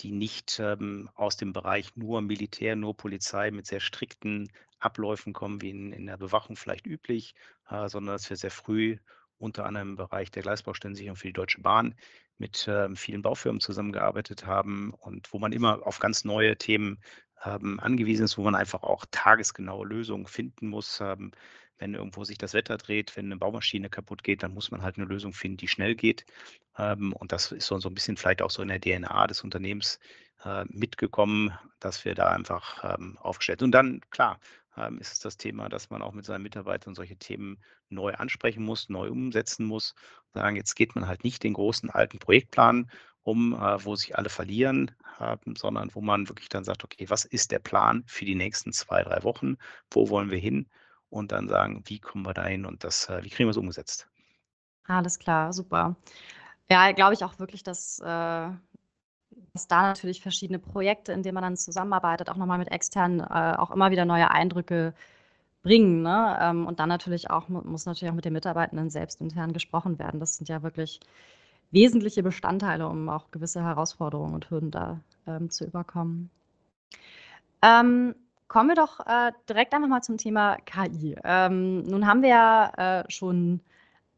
die 0.00 0.10
nicht 0.10 0.58
ähm, 0.58 1.08
aus 1.14 1.36
dem 1.36 1.52
Bereich 1.52 1.94
nur 1.96 2.20
Militär, 2.20 2.76
nur 2.76 2.96
Polizei 2.96 3.50
mit 3.50 3.66
sehr 3.66 3.80
strikten 3.80 4.50
Abläufen 4.80 5.32
kommen, 5.32 5.62
wie 5.62 5.70
in, 5.70 5.92
in 5.92 6.06
der 6.06 6.16
Bewachung 6.16 6.56
vielleicht 6.56 6.86
üblich, 6.86 7.34
äh, 7.70 7.88
sondern 7.88 8.16
dass 8.16 8.28
wir 8.28 8.36
sehr 8.36 8.50
früh 8.50 8.98
unter 9.38 9.66
anderem 9.66 9.90
im 9.90 9.96
Bereich 9.96 10.30
der 10.30 10.42
Gleisbaustellensicherung 10.42 11.16
für 11.16 11.28
die 11.28 11.32
Deutsche 11.32 11.60
Bahn 11.60 11.94
mit 12.38 12.66
äh, 12.66 12.94
vielen 12.96 13.22
Baufirmen 13.22 13.60
zusammengearbeitet 13.60 14.46
haben 14.46 14.92
und 14.94 15.32
wo 15.32 15.38
man 15.38 15.52
immer 15.52 15.86
auf 15.86 16.00
ganz 16.00 16.24
neue 16.24 16.56
Themen 16.56 17.00
ähm, 17.44 17.78
angewiesen 17.80 18.24
ist, 18.24 18.38
wo 18.38 18.42
man 18.42 18.54
einfach 18.54 18.82
auch 18.82 19.04
tagesgenaue 19.10 19.86
Lösungen 19.86 20.26
finden 20.26 20.68
muss. 20.68 21.00
Ähm, 21.00 21.32
wenn 21.84 21.92
irgendwo 21.92 22.24
sich 22.24 22.38
das 22.38 22.54
Wetter 22.54 22.78
dreht, 22.78 23.14
wenn 23.14 23.26
eine 23.26 23.36
Baumaschine 23.36 23.90
kaputt 23.90 24.24
geht, 24.24 24.42
dann 24.42 24.54
muss 24.54 24.70
man 24.70 24.80
halt 24.80 24.96
eine 24.96 25.04
Lösung 25.04 25.34
finden, 25.34 25.58
die 25.58 25.68
schnell 25.68 25.94
geht. 25.94 26.24
Ähm, 26.78 27.12
und 27.12 27.30
das 27.30 27.52
ist 27.52 27.66
so, 27.66 27.76
ein 27.76 27.94
bisschen 27.94 28.16
vielleicht 28.16 28.40
auch 28.40 28.50
so 28.50 28.62
in 28.62 28.68
der 28.68 28.80
DNA 28.80 29.26
des 29.26 29.44
Unternehmens, 29.44 30.00
äh, 30.46 30.64
mitgekommen, 30.70 31.52
dass 31.80 32.06
wir 32.06 32.14
da 32.14 32.30
einfach 32.30 32.96
ähm, 32.98 33.18
aufgestellt 33.18 33.58
sind. 33.60 33.66
Und 33.66 33.72
dann, 33.72 34.00
klar, 34.08 34.40
ähm, 34.78 34.98
ist 34.98 35.12
es 35.12 35.18
das 35.20 35.36
Thema, 35.36 35.68
dass 35.68 35.90
man 35.90 36.00
auch 36.00 36.12
mit 36.12 36.24
seinen 36.24 36.42
Mitarbeitern 36.42 36.94
solche 36.94 37.16
Themen 37.16 37.62
neu 37.90 38.14
ansprechen 38.14 38.64
muss, 38.64 38.88
neu 38.88 39.10
umsetzen 39.10 39.66
muss. 39.66 39.94
Sagen, 40.32 40.56
jetzt 40.56 40.76
geht 40.76 40.94
man 40.94 41.06
halt 41.06 41.22
nicht 41.22 41.42
den 41.42 41.52
großen 41.52 41.90
alten 41.90 42.18
Projektplan 42.18 42.90
um, 43.24 43.52
äh, 43.52 43.84
wo 43.84 43.94
sich 43.94 44.16
alle 44.16 44.30
verlieren, 44.30 44.90
sondern 45.56 45.94
wo 45.94 46.00
man 46.00 46.28
wirklich 46.28 46.48
dann 46.48 46.64
sagt, 46.64 46.82
okay, 46.82 47.08
was 47.08 47.24
ist 47.24 47.52
der 47.52 47.60
Plan 47.60 48.02
für 48.06 48.24
die 48.24 48.34
nächsten 48.34 48.72
zwei, 48.72 49.02
drei 49.02 49.22
Wochen? 49.22 49.56
Wo 49.90 50.08
wollen 50.08 50.30
wir 50.30 50.38
hin? 50.38 50.66
Und 51.14 51.30
dann 51.30 51.48
sagen, 51.48 51.84
wie 51.86 52.00
kommen 52.00 52.26
wir 52.26 52.34
da 52.34 52.44
hin 52.44 52.66
und 52.66 52.82
das, 52.82 53.08
äh, 53.08 53.22
wie 53.22 53.30
kriegen 53.30 53.46
wir 53.46 53.52
es 53.52 53.56
umgesetzt? 53.56 54.08
Alles 54.88 55.20
klar, 55.20 55.52
super. 55.52 55.94
Ja, 56.68 56.90
glaube 56.90 57.14
ich 57.14 57.22
auch 57.22 57.38
wirklich, 57.38 57.62
dass, 57.62 58.00
äh, 58.00 58.02
dass 59.52 59.68
da 59.68 59.82
natürlich 59.82 60.20
verschiedene 60.20 60.58
Projekte, 60.58 61.12
in 61.12 61.22
denen 61.22 61.34
man 61.34 61.44
dann 61.44 61.56
zusammenarbeitet, 61.56 62.30
auch 62.30 62.36
nochmal 62.36 62.58
mit 62.58 62.72
externen, 62.72 63.20
äh, 63.20 63.54
auch 63.56 63.70
immer 63.70 63.92
wieder 63.92 64.04
neue 64.04 64.28
Eindrücke 64.32 64.92
bringen. 65.62 66.02
Ne? 66.02 66.36
Ähm, 66.40 66.66
und 66.66 66.80
dann 66.80 66.88
natürlich 66.88 67.30
auch, 67.30 67.48
muss 67.48 67.86
natürlich 67.86 68.10
auch 68.10 68.16
mit 68.16 68.24
den 68.24 68.32
Mitarbeitenden 68.32 68.90
selbst 68.90 69.20
intern 69.20 69.52
gesprochen 69.52 70.00
werden. 70.00 70.18
Das 70.18 70.36
sind 70.36 70.48
ja 70.48 70.64
wirklich 70.64 70.98
wesentliche 71.70 72.24
Bestandteile, 72.24 72.88
um 72.88 73.08
auch 73.08 73.30
gewisse 73.30 73.62
Herausforderungen 73.62 74.34
und 74.34 74.50
Hürden 74.50 74.72
da 74.72 74.98
ähm, 75.28 75.48
zu 75.48 75.64
überkommen. 75.64 76.30
Ähm, 77.62 78.16
kommen 78.54 78.68
wir 78.68 78.76
doch 78.76 79.00
äh, 79.00 79.32
direkt 79.48 79.74
einfach 79.74 79.88
mal 79.88 80.02
zum 80.02 80.16
Thema 80.16 80.56
KI. 80.58 81.16
Ähm, 81.24 81.82
nun 81.82 82.06
haben 82.06 82.22
wir 82.22 82.28
ja 82.28 83.00
äh, 83.00 83.10
schon 83.10 83.60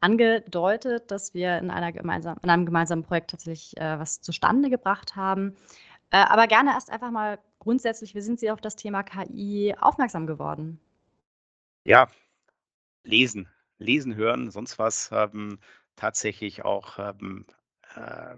angedeutet, 0.00 1.10
dass 1.10 1.32
wir 1.32 1.56
in, 1.56 1.70
einer 1.70 1.90
gemeinsam, 1.90 2.36
in 2.42 2.50
einem 2.50 2.66
gemeinsamen 2.66 3.02
Projekt 3.02 3.30
tatsächlich 3.30 3.74
äh, 3.78 3.98
was 3.98 4.20
zustande 4.20 4.68
gebracht 4.68 5.16
haben. 5.16 5.56
Äh, 6.10 6.18
aber 6.18 6.48
gerne 6.48 6.72
erst 6.72 6.90
einfach 6.90 7.10
mal 7.10 7.38
grundsätzlich, 7.60 8.14
wie 8.14 8.20
sind 8.20 8.38
Sie 8.38 8.50
auf 8.50 8.60
das 8.60 8.76
Thema 8.76 9.02
KI 9.04 9.74
aufmerksam 9.80 10.26
geworden? 10.26 10.78
Ja, 11.84 12.08
lesen, 13.04 13.48
lesen, 13.78 14.16
hören, 14.16 14.50
sonst 14.50 14.78
was. 14.78 15.08
Ähm, 15.12 15.58
tatsächlich 15.96 16.62
auch 16.62 16.98
ähm, 16.98 17.46
äh, 17.94 18.36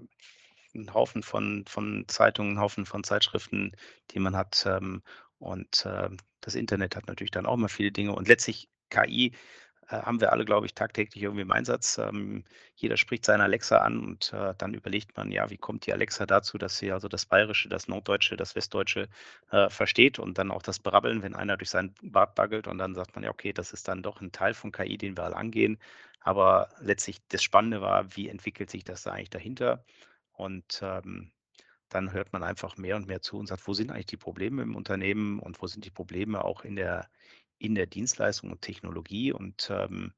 'n 0.75 0.95
Haufen 0.95 1.25
von 1.25 1.65
von 1.67 2.05
Zeitungen, 2.07 2.53
'n 2.53 2.61
Haufen 2.61 2.87
von 2.87 3.03
Zeitschriften, 3.03 3.73
die 4.13 4.21
man 4.21 4.37
hat. 4.37 4.65
Ähm, 4.65 5.03
und, 5.39 5.87
äh, 5.87 6.11
das 6.41 6.55
Internet 6.55 6.97
hat 6.97 7.07
natürlich 7.09 7.31
dann 7.31 7.47
auch 7.47 7.55
immer 7.55 7.69
viele 7.69 7.93
Dinge. 7.93 8.15
Und 8.15 8.29
letztlich 8.29 8.69
KI 8.91 9.33
äh, 9.89 9.97
haben 10.03 10.21
wir 10.21 10.33
alle, 10.33 10.45
glaube 10.45 10.67
ich, 10.67 10.75
tagtäglich 10.75 11.23
irgendwie 11.23 11.43
im 11.43 11.51
Einsatz. 11.53 11.99
Ähm, 11.99 12.45
jeder 12.75 12.97
spricht 12.97 13.25
seine 13.25 13.45
Alexa 13.45 13.79
an 13.79 13.99
und 14.01 14.33
äh, 14.33 14.55
dann 14.59 14.75
überlegt 14.75 15.17
man, 15.17 15.31
ja, 15.31 15.51
wie 15.51 15.57
kommt 15.59 15.87
die 15.87 15.93
Alexa 15.93 16.27
dazu, 16.27 16.59
dass 16.59 16.79
sie 16.79 16.93
also 16.93 17.09
das 17.09 17.27
Bayerische, 17.27 17.69
das 17.69 17.89
Norddeutsche, 17.89 18.37
das 18.37 18.55
Westdeutsche 18.55 19.09
äh, 19.51 19.69
versteht 19.71 20.19
und 20.19 20.39
dann 20.39 20.51
auch 20.51 20.63
das 20.63 20.79
Brabbeln, 20.79 21.23
wenn 21.23 21.35
einer 21.35 21.57
durch 21.57 21.71
seinen 21.71 21.95
Bart 22.03 22.35
baggelt 22.35 22.67
und 22.69 22.79
dann 22.79 22.95
sagt 22.95 23.15
man 23.15 23.25
ja, 23.25 23.31
okay, 23.31 23.53
das 23.53 23.73
ist 23.73 23.89
dann 23.89 24.03
doch 24.03 24.21
ein 24.21 24.33
Teil 24.33 24.55
von 24.55 24.73
KI, 24.73 24.99
den 24.99 25.17
wir 25.17 25.25
alle 25.25 25.37
angehen. 25.37 25.79
Aber 26.21 26.69
letztlich 26.81 27.19
das 27.29 27.43
Spannende 27.43 27.81
war, 27.81 28.17
wie 28.17 28.29
entwickelt 28.29 28.71
sich 28.71 28.85
das 28.85 29.03
da 29.05 29.13
eigentlich 29.13 29.31
dahinter? 29.31 29.85
Und 30.33 30.81
ähm, 30.83 31.33
dann 31.89 32.13
hört 32.13 32.33
man 32.33 32.43
einfach 32.43 32.77
mehr 32.77 32.97
und 32.97 33.07
mehr 33.07 33.23
zu 33.23 33.39
und 33.39 33.47
sagt, 33.47 33.67
wo 33.67 33.75
sind 33.75 33.91
eigentlich 33.91 34.07
die 34.07 34.17
Probleme 34.17 34.63
im 34.63 34.77
Unternehmen 34.77 35.39
und 35.39 35.61
wo 35.63 35.67
sind 35.67 35.85
die 35.85 35.91
Probleme 35.91 36.45
auch 36.45 36.65
in 36.65 36.77
der, 36.77 37.09
in 37.59 37.75
der 37.75 37.87
Dienstleistung 37.87 38.51
und 38.51 38.63
Technologie. 38.63 39.33
Und 39.33 39.71
ähm, 39.71 40.13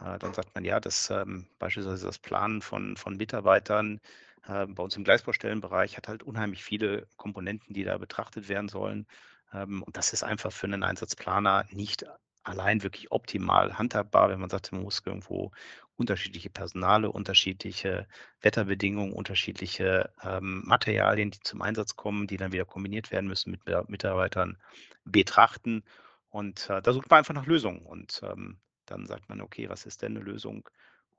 äh, 0.00 0.18
dann 0.18 0.34
sagt 0.34 0.54
man, 0.54 0.64
ja, 0.64 0.80
das 0.80 1.10
ähm, 1.10 1.46
beispielsweise 1.58 2.06
das 2.06 2.18
Planen 2.18 2.62
von, 2.62 2.96
von 2.96 3.16
Mitarbeitern 3.16 4.00
äh, 4.46 4.66
bei 4.66 4.82
uns 4.82 4.96
im 4.96 5.04
Gleisbaustellenbereich 5.04 5.96
hat 5.96 6.08
halt 6.08 6.22
unheimlich 6.22 6.64
viele 6.64 7.06
Komponenten, 7.16 7.74
die 7.74 7.84
da 7.84 7.98
betrachtet 7.98 8.48
werden 8.48 8.68
sollen. 8.68 9.06
Ähm, 9.52 9.82
und 9.82 9.96
das 9.96 10.12
ist 10.12 10.24
einfach 10.24 10.52
für 10.52 10.66
einen 10.66 10.82
Einsatzplaner 10.82 11.66
nicht 11.70 12.04
allein 12.42 12.82
wirklich 12.82 13.10
optimal 13.10 13.78
handhabbar, 13.78 14.28
wenn 14.28 14.40
man 14.40 14.50
sagt, 14.50 14.72
man 14.72 14.82
muss 14.82 15.02
irgendwo 15.04 15.50
unterschiedliche 15.96 16.50
Personale, 16.50 17.10
unterschiedliche 17.10 18.06
Wetterbedingungen, 18.40 19.12
unterschiedliche 19.12 20.12
ähm, 20.22 20.62
Materialien, 20.64 21.30
die 21.30 21.40
zum 21.40 21.62
Einsatz 21.62 21.96
kommen, 21.96 22.26
die 22.26 22.36
dann 22.36 22.52
wieder 22.52 22.64
kombiniert 22.64 23.12
werden 23.12 23.28
müssen 23.28 23.50
mit 23.50 23.88
Mitarbeitern 23.88 24.58
betrachten. 25.04 25.84
Und 26.30 26.68
äh, 26.68 26.82
da 26.82 26.92
sucht 26.92 27.10
man 27.10 27.18
einfach 27.18 27.34
nach 27.34 27.46
Lösungen. 27.46 27.82
Und 27.86 28.20
ähm, 28.24 28.58
dann 28.86 29.06
sagt 29.06 29.28
man, 29.28 29.40
okay, 29.40 29.68
was 29.68 29.86
ist 29.86 30.02
denn 30.02 30.16
eine 30.16 30.24
Lösung? 30.24 30.68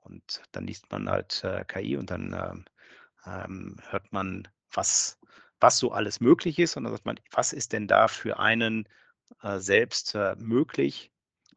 Und 0.00 0.42
dann 0.52 0.66
liest 0.66 0.90
man 0.90 1.08
halt 1.08 1.42
äh, 1.42 1.64
KI 1.64 1.96
und 1.96 2.10
dann 2.10 2.32
äh, 2.32 3.48
hört 3.90 4.12
man, 4.12 4.46
was, 4.72 5.18
was 5.58 5.78
so 5.78 5.90
alles 5.90 6.20
möglich 6.20 6.58
ist. 6.58 6.76
Und 6.76 6.84
dann 6.84 6.92
sagt 6.92 7.06
man, 7.06 7.18
was 7.32 7.52
ist 7.52 7.72
denn 7.72 7.88
da 7.88 8.08
für 8.08 8.38
einen 8.38 8.88
äh, 9.42 9.58
selbst 9.58 10.14
äh, 10.14 10.36
möglich? 10.36 11.10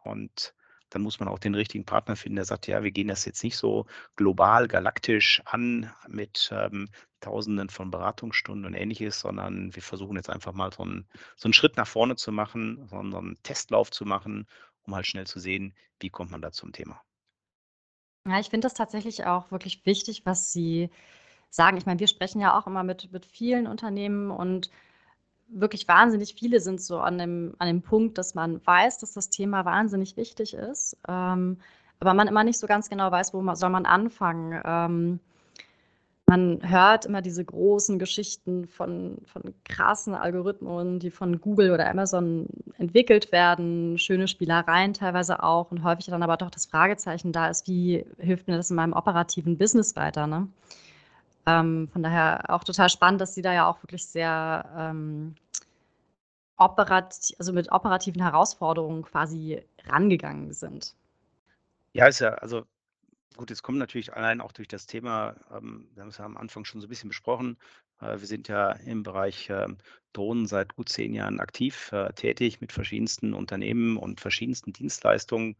Und 0.03 0.53
dann 0.89 1.01
muss 1.01 1.19
man 1.19 1.29
auch 1.29 1.39
den 1.39 1.55
richtigen 1.55 1.85
Partner 1.85 2.15
finden, 2.15 2.37
der 2.37 2.45
sagt, 2.45 2.67
ja, 2.67 2.83
wir 2.83 2.91
gehen 2.91 3.07
das 3.07 3.25
jetzt 3.25 3.43
nicht 3.43 3.57
so 3.57 3.85
global, 4.15 4.67
galaktisch 4.67 5.41
an 5.45 5.91
mit 6.07 6.49
ähm, 6.51 6.89
Tausenden 7.19 7.69
von 7.69 7.91
Beratungsstunden 7.91 8.65
und 8.65 8.73
ähnliches, 8.73 9.19
sondern 9.19 9.75
wir 9.75 9.83
versuchen 9.83 10.15
jetzt 10.15 10.29
einfach 10.29 10.53
mal 10.53 10.71
so 10.73 10.83
einen, 10.83 11.07
so 11.35 11.47
einen 11.47 11.53
Schritt 11.53 11.77
nach 11.77 11.87
vorne 11.87 12.15
zu 12.15 12.31
machen, 12.31 12.87
so 12.89 12.97
einen 12.97 13.37
Testlauf 13.43 13.91
zu 13.91 14.05
machen, 14.05 14.47
um 14.83 14.95
halt 14.95 15.05
schnell 15.05 15.27
zu 15.27 15.39
sehen, 15.39 15.75
wie 15.99 16.09
kommt 16.09 16.31
man 16.31 16.41
da 16.41 16.51
zum 16.51 16.71
Thema. 16.71 17.01
Ja, 18.25 18.39
ich 18.39 18.49
finde 18.49 18.65
das 18.65 18.73
tatsächlich 18.73 19.25
auch 19.25 19.51
wirklich 19.51 19.85
wichtig, 19.85 20.25
was 20.25 20.51
Sie 20.51 20.89
sagen. 21.49 21.77
Ich 21.77 21.85
meine, 21.85 21.99
wir 21.99 22.07
sprechen 22.07 22.41
ja 22.41 22.57
auch 22.57 22.67
immer 22.67 22.83
mit, 22.83 23.11
mit 23.11 23.25
vielen 23.25 23.67
Unternehmen 23.67 24.31
und 24.31 24.69
wirklich 25.49 25.87
wahnsinnig 25.87 26.35
viele 26.35 26.59
sind 26.59 26.81
so 26.81 26.99
an 26.99 27.17
dem, 27.17 27.55
an 27.59 27.67
dem 27.67 27.81
Punkt, 27.81 28.17
dass 28.17 28.35
man 28.35 28.65
weiß, 28.65 28.99
dass 28.99 29.13
das 29.13 29.29
Thema 29.29 29.65
wahnsinnig 29.65 30.17
wichtig 30.17 30.53
ist, 30.53 30.97
ähm, 31.07 31.57
aber 31.99 32.13
man 32.13 32.27
immer 32.27 32.43
nicht 32.43 32.59
so 32.59 32.67
ganz 32.67 32.89
genau 32.89 33.11
weiß, 33.11 33.33
wo 33.33 33.41
man, 33.41 33.55
soll 33.55 33.69
man 33.69 33.85
anfangen. 33.85 34.61
Ähm, 34.63 35.19
man 36.29 36.59
hört 36.61 37.05
immer 37.07 37.23
diese 37.23 37.43
großen 37.43 37.97
Geschichten 37.97 38.67
von, 38.67 39.17
von 39.25 39.55
krassen 39.65 40.13
Algorithmen, 40.13 40.99
die 40.99 41.09
von 41.09 41.41
Google 41.41 41.71
oder 41.71 41.89
Amazon 41.89 42.45
entwickelt 42.77 43.31
werden, 43.31 43.97
schöne 43.97 44.27
Spielereien 44.27 44.93
teilweise 44.93 45.41
auch 45.41 45.71
und 45.71 45.83
häufig 45.83 46.05
dann 46.05 46.21
aber 46.21 46.37
doch 46.37 46.51
das 46.51 46.67
Fragezeichen 46.67 47.31
da 47.31 47.47
ist, 47.47 47.67
wie 47.67 48.05
hilft 48.19 48.47
mir 48.47 48.57
das 48.57 48.69
in 48.69 48.75
meinem 48.75 48.93
operativen 48.93 49.57
Business 49.57 49.95
weiter? 49.95 50.27
Ne? 50.27 50.47
Ähm, 51.49 51.87
von 51.91 52.03
daher 52.03 52.49
auch 52.49 52.63
total 52.63 52.89
spannend, 52.89 53.21
dass 53.21 53.33
Sie 53.33 53.41
da 53.41 53.53
ja 53.53 53.67
auch 53.67 53.81
wirklich 53.81 54.05
sehr 54.05 54.69
ähm, 54.77 55.35
operat 56.57 57.33
also 57.39 57.53
mit 57.53 57.71
operativen 57.71 58.21
Herausforderungen 58.21 59.03
quasi 59.03 59.63
rangegangen 59.87 60.53
sind. 60.53 60.93
Ja, 61.93 62.07
ist 62.07 62.19
ja, 62.19 62.35
also 62.35 62.65
gut, 63.35 63.49
jetzt 63.49 63.63
kommt 63.63 63.79
natürlich 63.79 64.13
allein 64.13 64.41
auch 64.41 64.51
durch 64.51 64.67
das 64.67 64.85
Thema, 64.85 65.35
ähm, 65.51 65.87
wir 65.93 66.03
haben 66.03 66.09
es 66.09 66.17
ja 66.17 66.25
am 66.25 66.37
Anfang 66.37 66.65
schon 66.65 66.81
so 66.81 66.87
ein 66.87 66.89
bisschen 66.89 67.09
besprochen. 67.09 67.57
Äh, 67.99 68.19
wir 68.19 68.27
sind 68.27 68.47
ja 68.47 68.71
im 68.71 69.01
Bereich 69.01 69.49
äh, 69.49 69.67
Drohnen 70.13 70.45
seit 70.45 70.75
gut 70.75 70.89
zehn 70.89 71.13
Jahren 71.13 71.39
aktiv 71.39 71.91
äh, 71.93 72.13
tätig 72.13 72.61
mit 72.61 72.71
verschiedensten 72.71 73.33
Unternehmen 73.33 73.97
und 73.97 74.21
verschiedensten 74.21 74.73
Dienstleistungen 74.73 75.55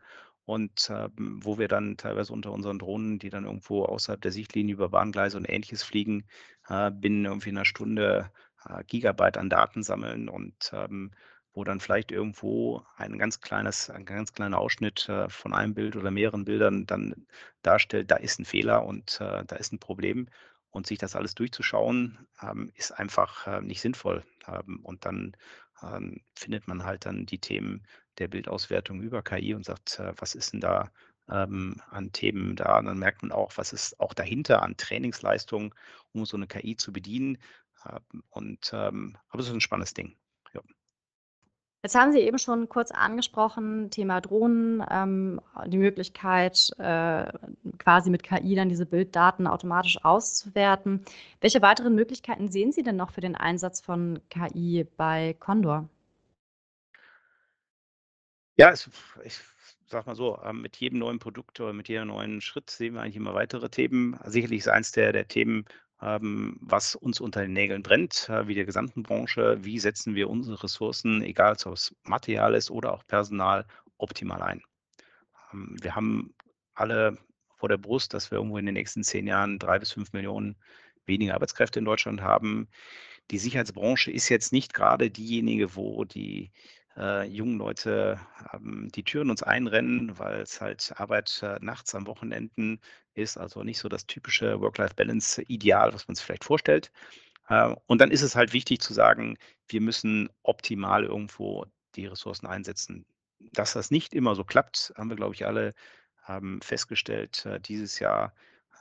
und 0.50 0.90
ähm, 0.90 1.40
wo 1.44 1.60
wir 1.60 1.68
dann 1.68 1.96
teilweise 1.96 2.34
unter 2.34 2.52
unseren 2.52 2.80
Drohnen, 2.80 3.20
die 3.20 3.30
dann 3.30 3.46
irgendwo 3.46 3.84
außerhalb 3.86 4.20
der 4.20 4.32
Sichtlinie 4.32 4.74
über 4.74 4.90
Bahngleise 4.90 5.38
und 5.38 5.48
ähnliches 5.48 5.84
fliegen, 5.84 6.26
äh, 6.68 6.90
binnen 6.90 7.26
irgendwie 7.26 7.50
einer 7.50 7.66
Stunde 7.66 8.32
äh, 8.68 8.84
Gigabyte 8.86 9.38
an 9.38 9.52
Daten 9.52 9.84
sammeln 9.84 10.28
und 10.28 10.72
ähm, 10.74 11.12
wo 11.54 11.64
dann 11.64 11.80
vielleicht 11.80 12.12
irgendwo 12.12 12.84
ein 12.98 13.20
ganz 13.20 13.42
kleines, 13.42 13.92
ein 13.92 14.06
ganz 14.06 14.34
kleiner 14.34 14.58
Ausschnitt 14.58 15.08
äh, 15.08 15.30
von 15.30 15.54
einem 15.54 15.76
Bild 15.76 15.96
oder 15.96 16.10
mehreren 16.10 16.46
Bildern 16.46 16.88
dann 16.88 17.28
darstellt, 17.62 18.10
da 18.10 18.16
ist 18.16 18.40
ein 18.40 18.46
Fehler 18.46 18.86
und 18.86 19.22
äh, 19.22 19.46
da 19.46 19.56
ist 19.56 19.72
ein 19.72 19.80
Problem. 19.80 20.30
Und 20.72 20.88
sich 20.88 20.98
das 21.00 21.16
alles 21.16 21.36
durchzuschauen, 21.36 22.28
ähm, 22.42 22.72
ist 22.76 22.92
einfach 22.92 23.48
äh, 23.48 23.62
nicht 23.62 23.82
sinnvoll. 23.82 24.24
Ähm, 24.48 24.80
und 24.84 25.06
dann 25.06 25.36
ähm, 25.84 26.22
findet 26.36 26.68
man 26.68 26.86
halt 26.86 27.06
dann 27.06 27.26
die 27.26 27.40
Themen 27.40 27.84
der 28.20 28.28
Bildauswertung 28.28 29.02
über 29.02 29.22
KI 29.22 29.54
und 29.54 29.66
sagt, 29.66 30.00
äh, 30.00 30.14
was 30.18 30.36
ist 30.36 30.54
denn 30.54 30.62
da 30.62 30.92
ähm, 31.30 31.82
an 31.90 32.12
Themen 32.12 32.56
da? 32.56 32.78
Und 32.78 32.86
dann 32.86 33.00
merkt 33.00 33.22
man 33.24 33.32
auch, 33.32 33.54
was 33.56 33.74
ist 33.74 34.00
auch 34.00 34.14
dahinter 34.14 34.62
an 34.62 34.78
Trainingsleistungen, 34.78 35.74
um 36.14 36.26
so 36.26 36.38
eine 36.38 36.48
KI 36.48 36.76
zu 36.76 36.94
bedienen. 36.94 37.38
Ähm, 37.86 38.24
und 38.30 38.72
ähm, 38.74 39.18
aber 39.30 39.42
es 39.42 39.48
ist 39.48 39.54
ein 39.54 39.62
spannendes 39.62 39.94
Ding. 39.94 40.16
Ja. 40.54 40.62
Jetzt 41.82 41.96
haben 41.96 42.12
Sie 42.12 42.20
eben 42.20 42.38
schon 42.40 42.68
kurz 42.68 42.92
angesprochen, 42.92 43.90
Thema 43.90 44.20
Drohnen, 44.20 44.84
ähm, 44.92 45.40
die 45.68 45.78
Möglichkeit, 45.78 46.72
äh, 46.78 47.32
quasi 47.78 48.10
mit 48.10 48.24
KI 48.24 48.56
dann 48.56 48.68
diese 48.68 48.86
Bilddaten 48.86 49.48
automatisch 49.48 50.04
auszuwerten. 50.04 51.06
Welche 51.40 51.62
weiteren 51.62 51.96
Möglichkeiten 51.96 52.52
sehen 52.52 52.74
Sie 52.74 52.84
denn 52.84 52.98
noch 52.98 53.12
für 53.12 53.22
den 53.22 53.38
Einsatz 53.38 53.80
von 53.80 54.20
KI 54.30 54.86
bei 54.98 55.38
Condor? 55.40 55.88
Ja, 58.60 58.72
es, 58.72 58.90
ich 59.24 59.40
sag 59.88 60.06
mal 60.06 60.16
so, 60.16 60.38
ähm, 60.44 60.62
mit 60.62 60.76
jedem 60.76 61.00
neuen 61.00 61.18
Produkt 61.18 61.62
oder 61.62 61.72
mit 61.72 61.88
jedem 61.88 62.10
neuen 62.10 62.42
Schritt 62.42 62.70
sehen 62.70 62.94
wir 62.94 63.02
eigentlich 63.02 63.16
immer 63.16 63.34
weitere 63.34 63.70
Themen. 63.70 64.20
Sicherlich 64.26 64.60
ist 64.60 64.68
eins 64.68 64.92
der, 64.92 65.14
der 65.14 65.30
Themen, 65.30 65.64
ähm, 66.02 66.58
was 66.60 66.94
uns 66.96 67.22
unter 67.22 67.40
den 67.42 67.54
Nägeln 67.54 67.84
brennt, 67.84 68.28
äh, 68.28 68.50
wie 68.50 68.56
der 68.56 68.66
gesamten 68.66 69.02
Branche. 69.02 69.60
Wie 69.62 69.80
setzen 69.80 70.14
wir 70.14 70.30
unsere 70.30 70.62
Ressourcen, 70.62 71.22
egal 71.22 71.56
ob 71.64 71.72
es 71.72 71.96
Material 72.04 72.54
ist 72.54 72.70
oder 72.70 72.92
auch 72.92 73.08
Personal, 73.08 73.66
optimal 73.98 74.42
ein? 74.42 74.62
Ähm, 75.54 75.78
wir 75.82 75.96
haben 75.96 76.34
alle 76.74 77.18
vor 77.56 77.70
der 77.70 77.78
Brust, 77.78 78.14
dass 78.14 78.30
wir 78.30 78.40
irgendwo 78.40 78.58
in 78.58 78.66
den 78.66 78.74
nächsten 78.74 79.06
zehn 79.06 79.26
Jahren 79.26 79.58
drei 79.58 79.80
bis 79.80 79.94
fünf 79.94 80.12
Millionen 80.12 80.58
weniger 81.06 81.36
Arbeitskräfte 81.36 81.80
in 81.80 81.86
Deutschland 81.86 82.20
haben. 82.20 82.68
Die 83.32 83.38
Sicherheitsbranche 83.38 84.12
ist 84.12 84.28
jetzt 84.28 84.52
nicht 84.52 84.74
gerade 84.74 85.10
diejenige, 85.10 85.78
wo 85.78 86.04
die 86.04 86.52
äh, 87.00 87.24
jungen 87.26 87.58
Leute 87.58 88.20
ähm, 88.54 88.90
die 88.94 89.04
Türen 89.04 89.30
uns 89.30 89.44
einrennen, 89.44 90.20
weil 90.20 90.42
es 90.42 90.62
halt 90.62 90.94
Arbeit 90.98 91.42
äh, 91.44 91.58
nachts 91.62 91.96
am 91.96 92.08
Wochenenden 92.08 92.80
ist, 93.14 93.38
also 93.38 93.64
nicht 93.64 93.80
so 93.80 93.90
das 93.90 94.06
typische 94.06 94.60
Work-Life-Balance-Ideal, 94.62 95.94
was 95.94 96.08
man 96.08 96.16
sich 96.16 96.26
vielleicht 96.26 96.44
vorstellt. 96.44 96.92
Äh, 97.48 97.76
und 97.88 98.02
dann 98.02 98.12
ist 98.12 98.22
es 98.22 98.36
halt 98.36 98.54
wichtig 98.54 98.82
zu 98.82 98.94
sagen, 98.94 99.38
wir 99.68 99.82
müssen 99.82 100.30
optimal 100.44 101.06
irgendwo 101.06 101.66
die 101.96 102.06
Ressourcen 102.06 102.48
einsetzen. 102.48 103.06
Dass 103.54 103.74
das 103.74 103.92
nicht 103.92 104.14
immer 104.14 104.36
so 104.36 104.44
klappt, 104.44 104.94
haben 104.98 105.10
wir, 105.10 105.16
glaube 105.16 105.34
ich, 105.34 105.46
alle 105.46 105.74
haben 106.22 106.62
festgestellt 106.62 107.46
äh, 107.46 107.60
dieses 107.60 108.00
Jahr, 108.00 108.34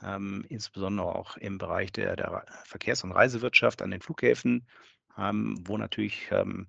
ähm, 0.03 0.45
insbesondere 0.49 1.15
auch 1.15 1.37
im 1.37 1.59
Bereich 1.59 1.93
der, 1.93 2.17
der 2.17 2.45
Verkehrs- 2.65 3.05
und 3.05 3.13
Reisewirtschaft 3.13 3.83
an 3.83 3.91
den 3.91 4.01
Flughäfen, 4.01 4.67
ähm, 5.17 5.59
wo 5.67 5.77
natürlich 5.79 6.29
ähm, 6.31 6.69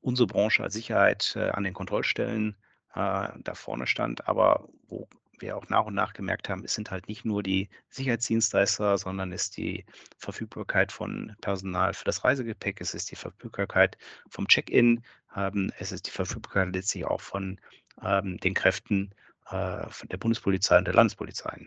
unsere 0.00 0.26
Branche 0.26 0.62
als 0.62 0.74
Sicherheit 0.74 1.34
äh, 1.36 1.50
an 1.50 1.64
den 1.64 1.74
Kontrollstellen 1.74 2.56
äh, 2.94 3.28
da 3.38 3.54
vorne 3.54 3.86
stand, 3.86 4.28
aber 4.28 4.68
wo 4.88 5.08
wir 5.40 5.56
auch 5.56 5.68
nach 5.68 5.86
und 5.86 5.94
nach 5.94 6.12
gemerkt 6.12 6.48
haben, 6.48 6.64
es 6.64 6.74
sind 6.74 6.90
halt 6.90 7.08
nicht 7.08 7.24
nur 7.24 7.42
die 7.42 7.68
Sicherheitsdienstleister, 7.90 8.98
sondern 8.98 9.32
es 9.32 9.44
ist 9.44 9.56
die 9.56 9.84
Verfügbarkeit 10.16 10.90
von 10.90 11.36
Personal 11.40 11.94
für 11.94 12.04
das 12.04 12.24
Reisegepäck, 12.24 12.80
es 12.80 12.94
ist 12.94 13.10
die 13.10 13.16
Verfügbarkeit 13.16 13.96
vom 14.28 14.48
Check-in, 14.48 15.04
ähm, 15.36 15.72
es 15.78 15.92
ist 15.92 16.06
die 16.06 16.10
Verfügbarkeit 16.10 16.74
letztlich 16.74 17.04
auch 17.04 17.20
von 17.20 17.60
ähm, 18.02 18.38
den 18.38 18.54
Kräften 18.54 19.14
äh, 19.50 19.88
von 19.88 20.08
der 20.08 20.18
Bundespolizei 20.18 20.78
und 20.78 20.86
der 20.86 20.94
Landespolizei. 20.94 21.66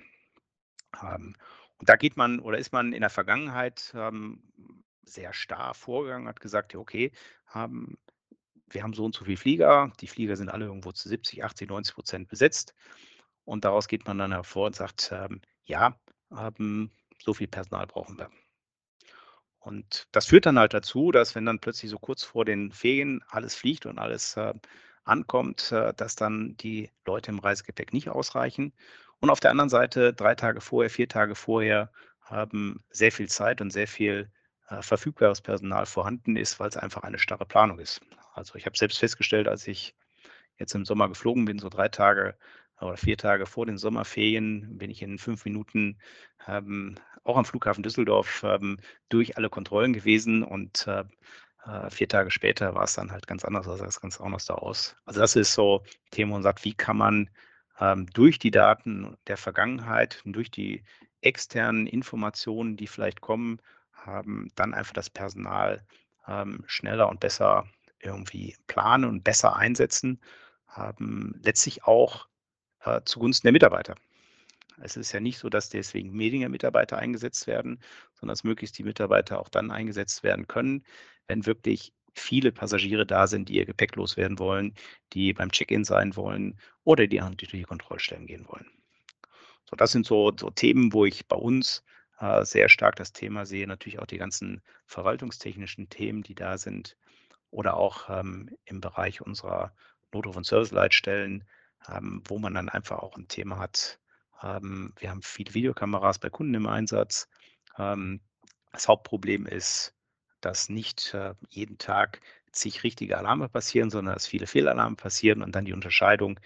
Ähm, 1.02 1.36
und 1.78 1.90
da 1.90 1.96
geht 1.96 2.18
man 2.18 2.40
oder 2.40 2.58
ist 2.58 2.74
man 2.74 2.94
in 2.94 3.02
der 3.02 3.10
Vergangenheit 3.10 3.92
ähm, 3.96 4.44
sehr 5.04 5.34
starr 5.34 5.74
vorgegangen, 5.74 6.28
hat 6.28 6.40
gesagt, 6.40 6.74
ja, 6.74 6.80
okay, 6.80 7.12
haben, 7.46 7.98
wir 8.70 8.84
haben 8.84 8.94
so 8.94 9.06
und 9.06 9.16
so 9.16 9.26
viele 9.26 9.38
Flieger, 9.38 9.92
die 10.00 10.08
Flieger 10.08 10.36
sind 10.36 10.50
alle 10.50 10.66
irgendwo 10.66 10.92
zu 10.92 11.10
70, 11.10 11.44
80, 11.44 11.70
90 11.70 11.96
Prozent 11.96 12.30
besetzt. 12.30 12.74
Und 13.44 13.66
daraus 13.66 13.88
geht 13.88 14.06
man 14.06 14.18
dann 14.18 14.32
hervor 14.32 14.68
und 14.68 14.76
sagt, 14.76 15.12
ähm, 15.12 15.42
ja, 15.66 16.00
ähm, 16.32 16.92
so 17.20 17.34
viel 17.34 17.48
Personal 17.48 17.88
brauchen 17.88 18.18
wir. 18.18 18.30
Und 19.60 20.08
das 20.12 20.26
führt 20.28 20.46
dann 20.46 20.58
halt 20.58 20.74
dazu, 20.74 21.12
dass 21.12 21.36
wenn 21.36 21.46
dann 21.46 21.60
plötzlich 21.60 21.92
so 21.92 22.00
kurz 22.00 22.24
vor 22.24 22.46
den 22.46 22.72
Ferien 22.72 23.24
alles 23.30 23.54
fliegt 23.56 23.86
und 23.86 24.00
alles 24.00 24.36
äh, 24.38 24.54
ankommt, 25.04 25.72
äh, 25.72 25.94
dass 25.94 26.16
dann 26.16 26.56
die 26.58 26.90
Leute 27.06 27.32
im 27.32 27.40
Reisegepäck 27.40 27.94
nicht 27.94 28.10
ausreichen. 28.10 28.74
Und 29.20 29.30
auf 29.30 29.40
der 29.40 29.52
anderen 29.52 29.70
Seite, 29.70 30.14
drei 30.14 30.34
Tage 30.34 30.62
vorher, 30.62 30.90
vier 30.90 31.08
Tage 31.08 31.36
vorher, 31.36 31.92
haben 32.22 32.84
sehr 32.90 33.12
viel 33.12 33.30
Zeit 33.30 33.62
und 33.62 33.72
sehr 33.72 33.88
viel 33.88 34.32
äh, 34.72 34.82
verfügbares 34.82 35.42
Personal 35.42 35.86
vorhanden 35.86 36.38
ist, 36.38 36.60
weil 36.60 36.70
es 36.70 36.78
einfach 36.78 37.04
eine 37.04 37.20
starre 37.20 37.46
Planung 37.46 37.80
ist. 37.80 38.02
Also 38.34 38.56
ich 38.56 38.66
habe 38.66 38.78
selbst 38.78 39.00
festgestellt, 39.00 39.48
als 39.48 39.68
ich 39.68 39.96
jetzt 40.58 40.74
im 40.76 40.86
Sommer 40.86 41.10
geflogen 41.10 41.46
bin, 41.46 41.60
so 41.60 41.70
drei 41.70 41.90
Tage 41.90 42.36
oder 42.80 42.98
vier 42.98 43.18
Tage 43.18 43.46
vor 43.46 43.66
den 43.66 43.78
Sommerferien, 43.78 44.78
bin 44.78 44.90
ich 44.90 45.02
in 45.02 45.20
fünf 45.20 45.46
Minuten 45.46 46.00
ähm, 46.48 46.96
auch 47.24 47.38
am 47.38 47.46
Flughafen 47.46 47.84
Düsseldorf 47.84 48.44
ähm, 48.44 48.80
durch 49.10 49.38
alle 49.38 49.50
Kontrollen 49.50 49.94
gewesen 49.94 50.44
und 50.44 50.88
äh, 50.88 51.04
äh, 51.66 51.90
vier 51.92 52.08
Tage 52.08 52.32
später 52.32 52.74
war 52.74 52.84
es 52.84 52.94
dann 52.94 53.12
halt 53.12 53.28
ganz 53.28 53.46
anders, 53.46 53.68
also 53.68 53.84
das 53.84 54.02
ganz 54.02 54.20
anders 54.20 54.46
da 54.46 54.56
aus. 54.56 54.96
Also 55.06 55.20
das 55.20 55.36
ist 55.36 55.54
so 55.54 55.84
Thema 56.10 56.36
und 56.36 56.44
sagt, 56.44 56.64
wie 56.64 56.74
kann 56.74 56.98
man 56.98 57.30
ähm, 57.80 58.08
durch 58.14 58.40
die 58.40 58.52
Daten 58.52 59.16
der 59.28 59.38
Vergangenheit, 59.38 60.22
durch 60.26 60.50
die 60.50 60.84
externen 61.22 61.86
Informationen, 61.86 62.78
die 62.78 62.88
vielleicht 62.88 63.22
kommen, 63.22 63.60
haben 64.06 64.52
dann 64.56 64.74
einfach 64.74 64.94
das 64.94 65.10
Personal 65.10 65.86
ähm, 66.28 66.64
schneller 66.68 67.10
und 67.10 67.20
besser 67.20 67.66
irgendwie 68.00 68.56
planen 68.68 69.06
und 69.06 69.24
besser 69.24 69.56
einsetzen, 69.56 70.20
letztlich 71.44 71.84
auch 71.84 72.28
äh, 72.84 73.02
zugunsten 73.06 73.46
der 73.46 73.52
Mitarbeiter. 73.52 73.96
Es 74.82 74.98
ist 74.98 75.12
ja 75.12 75.20
nicht 75.20 75.38
so, 75.38 75.50
dass 75.50 75.70
deswegen 75.70 76.18
weniger 76.18 76.50
Mitarbeiter 76.50 76.98
eingesetzt 76.98 77.46
werden, 77.46 77.80
sondern 78.14 78.34
dass 78.34 78.44
möglichst 78.44 78.78
die 78.78 78.84
Mitarbeiter 78.84 79.40
auch 79.40 79.50
dann 79.50 79.70
eingesetzt 79.70 80.24
werden 80.24 80.48
können, 80.48 80.84
wenn 81.28 81.46
wirklich 81.46 81.94
viele 82.14 82.52
Passagiere 82.52 83.06
da 83.06 83.28
sind, 83.28 83.50
die 83.50 83.56
ihr 83.56 83.66
Gepäck 83.66 83.96
loswerden 83.96 84.40
wollen, 84.40 84.74
die 85.14 85.34
beim 85.34 85.52
Check-in 85.52 85.84
sein 85.84 86.16
wollen 86.16 86.58
oder 86.84 87.08
die 87.08 87.20
durch 87.20 87.52
die 87.52 87.64
Kontrollstellen 87.64 88.26
gehen 88.26 88.48
wollen. 88.48 88.66
So, 89.70 89.76
das 89.76 89.92
sind 89.92 90.06
so, 90.06 90.32
so 90.38 90.50
Themen, 90.50 90.92
wo 90.94 91.06
ich 91.06 91.28
bei 91.28 91.38
uns 91.38 91.84
äh, 92.22 92.46
sehr 92.46 92.70
stark 92.70 92.96
das 92.96 93.14
Thema 93.14 93.46
sehe. 93.46 93.68
Natürlich 93.68 94.00
auch 94.00 94.06
die 94.06 94.18
ganzen 94.18 94.62
verwaltungstechnischen 94.86 95.90
Themen, 95.90 96.24
die 96.24 96.36
da 96.36 96.58
sind 96.58 96.96
oder 97.50 97.76
auch 97.76 98.10
ähm, 98.10 98.50
im 98.66 98.80
Bereich 98.80 99.22
unserer 99.22 99.74
Notruf- 100.14 100.38
und 100.38 100.46
Serviceleitstellen, 100.46 101.44
ähm, 101.90 102.22
wo 102.26 102.38
man 102.38 102.54
dann 102.54 102.70
einfach 102.70 103.00
auch 103.00 103.18
ein 103.18 103.28
Thema 103.28 103.58
hat. 103.58 104.00
Ähm, 104.44 104.94
wir 105.00 105.10
haben 105.10 105.22
viele 105.22 105.54
Videokameras 105.54 106.20
bei 106.20 106.30
Kunden 106.30 106.54
im 106.54 106.68
Einsatz. 106.68 107.28
Ähm, 107.78 108.22
das 108.72 108.88
Hauptproblem 108.88 109.48
ist, 109.48 109.96
dass 110.42 110.70
nicht 110.70 111.14
äh, 111.14 111.34
jeden 111.50 111.78
Tag 111.78 112.22
zig 112.52 112.84
richtige 112.84 113.18
Alarme 113.18 113.50
passieren, 113.50 113.90
sondern 113.90 114.14
dass 114.14 114.28
viele 114.28 114.48
Fehlalarme 114.48 114.96
passieren 114.96 115.42
und 115.42 115.56
dann 115.56 115.66
die 115.66 115.74
Unterscheidung, 115.74 116.40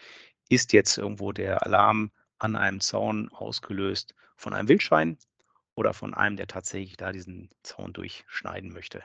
ist 0.50 0.74
jetzt 0.74 0.98
irgendwo 0.98 1.32
der 1.32 1.64
Alarm 1.66 2.12
an 2.38 2.56
einem 2.56 2.80
Zaun 2.80 3.30
ausgelöst 3.30 4.14
von 4.36 4.54
einem 4.54 4.68
Wildschwein 4.68 5.18
oder 5.76 5.94
von 5.94 6.14
einem, 6.14 6.38
der 6.38 6.48
tatsächlich 6.48 6.98
da 6.98 7.12
diesen 7.12 7.50
Zaun 7.64 7.94
durchschneiden 7.94 8.72
möchte. 8.72 9.04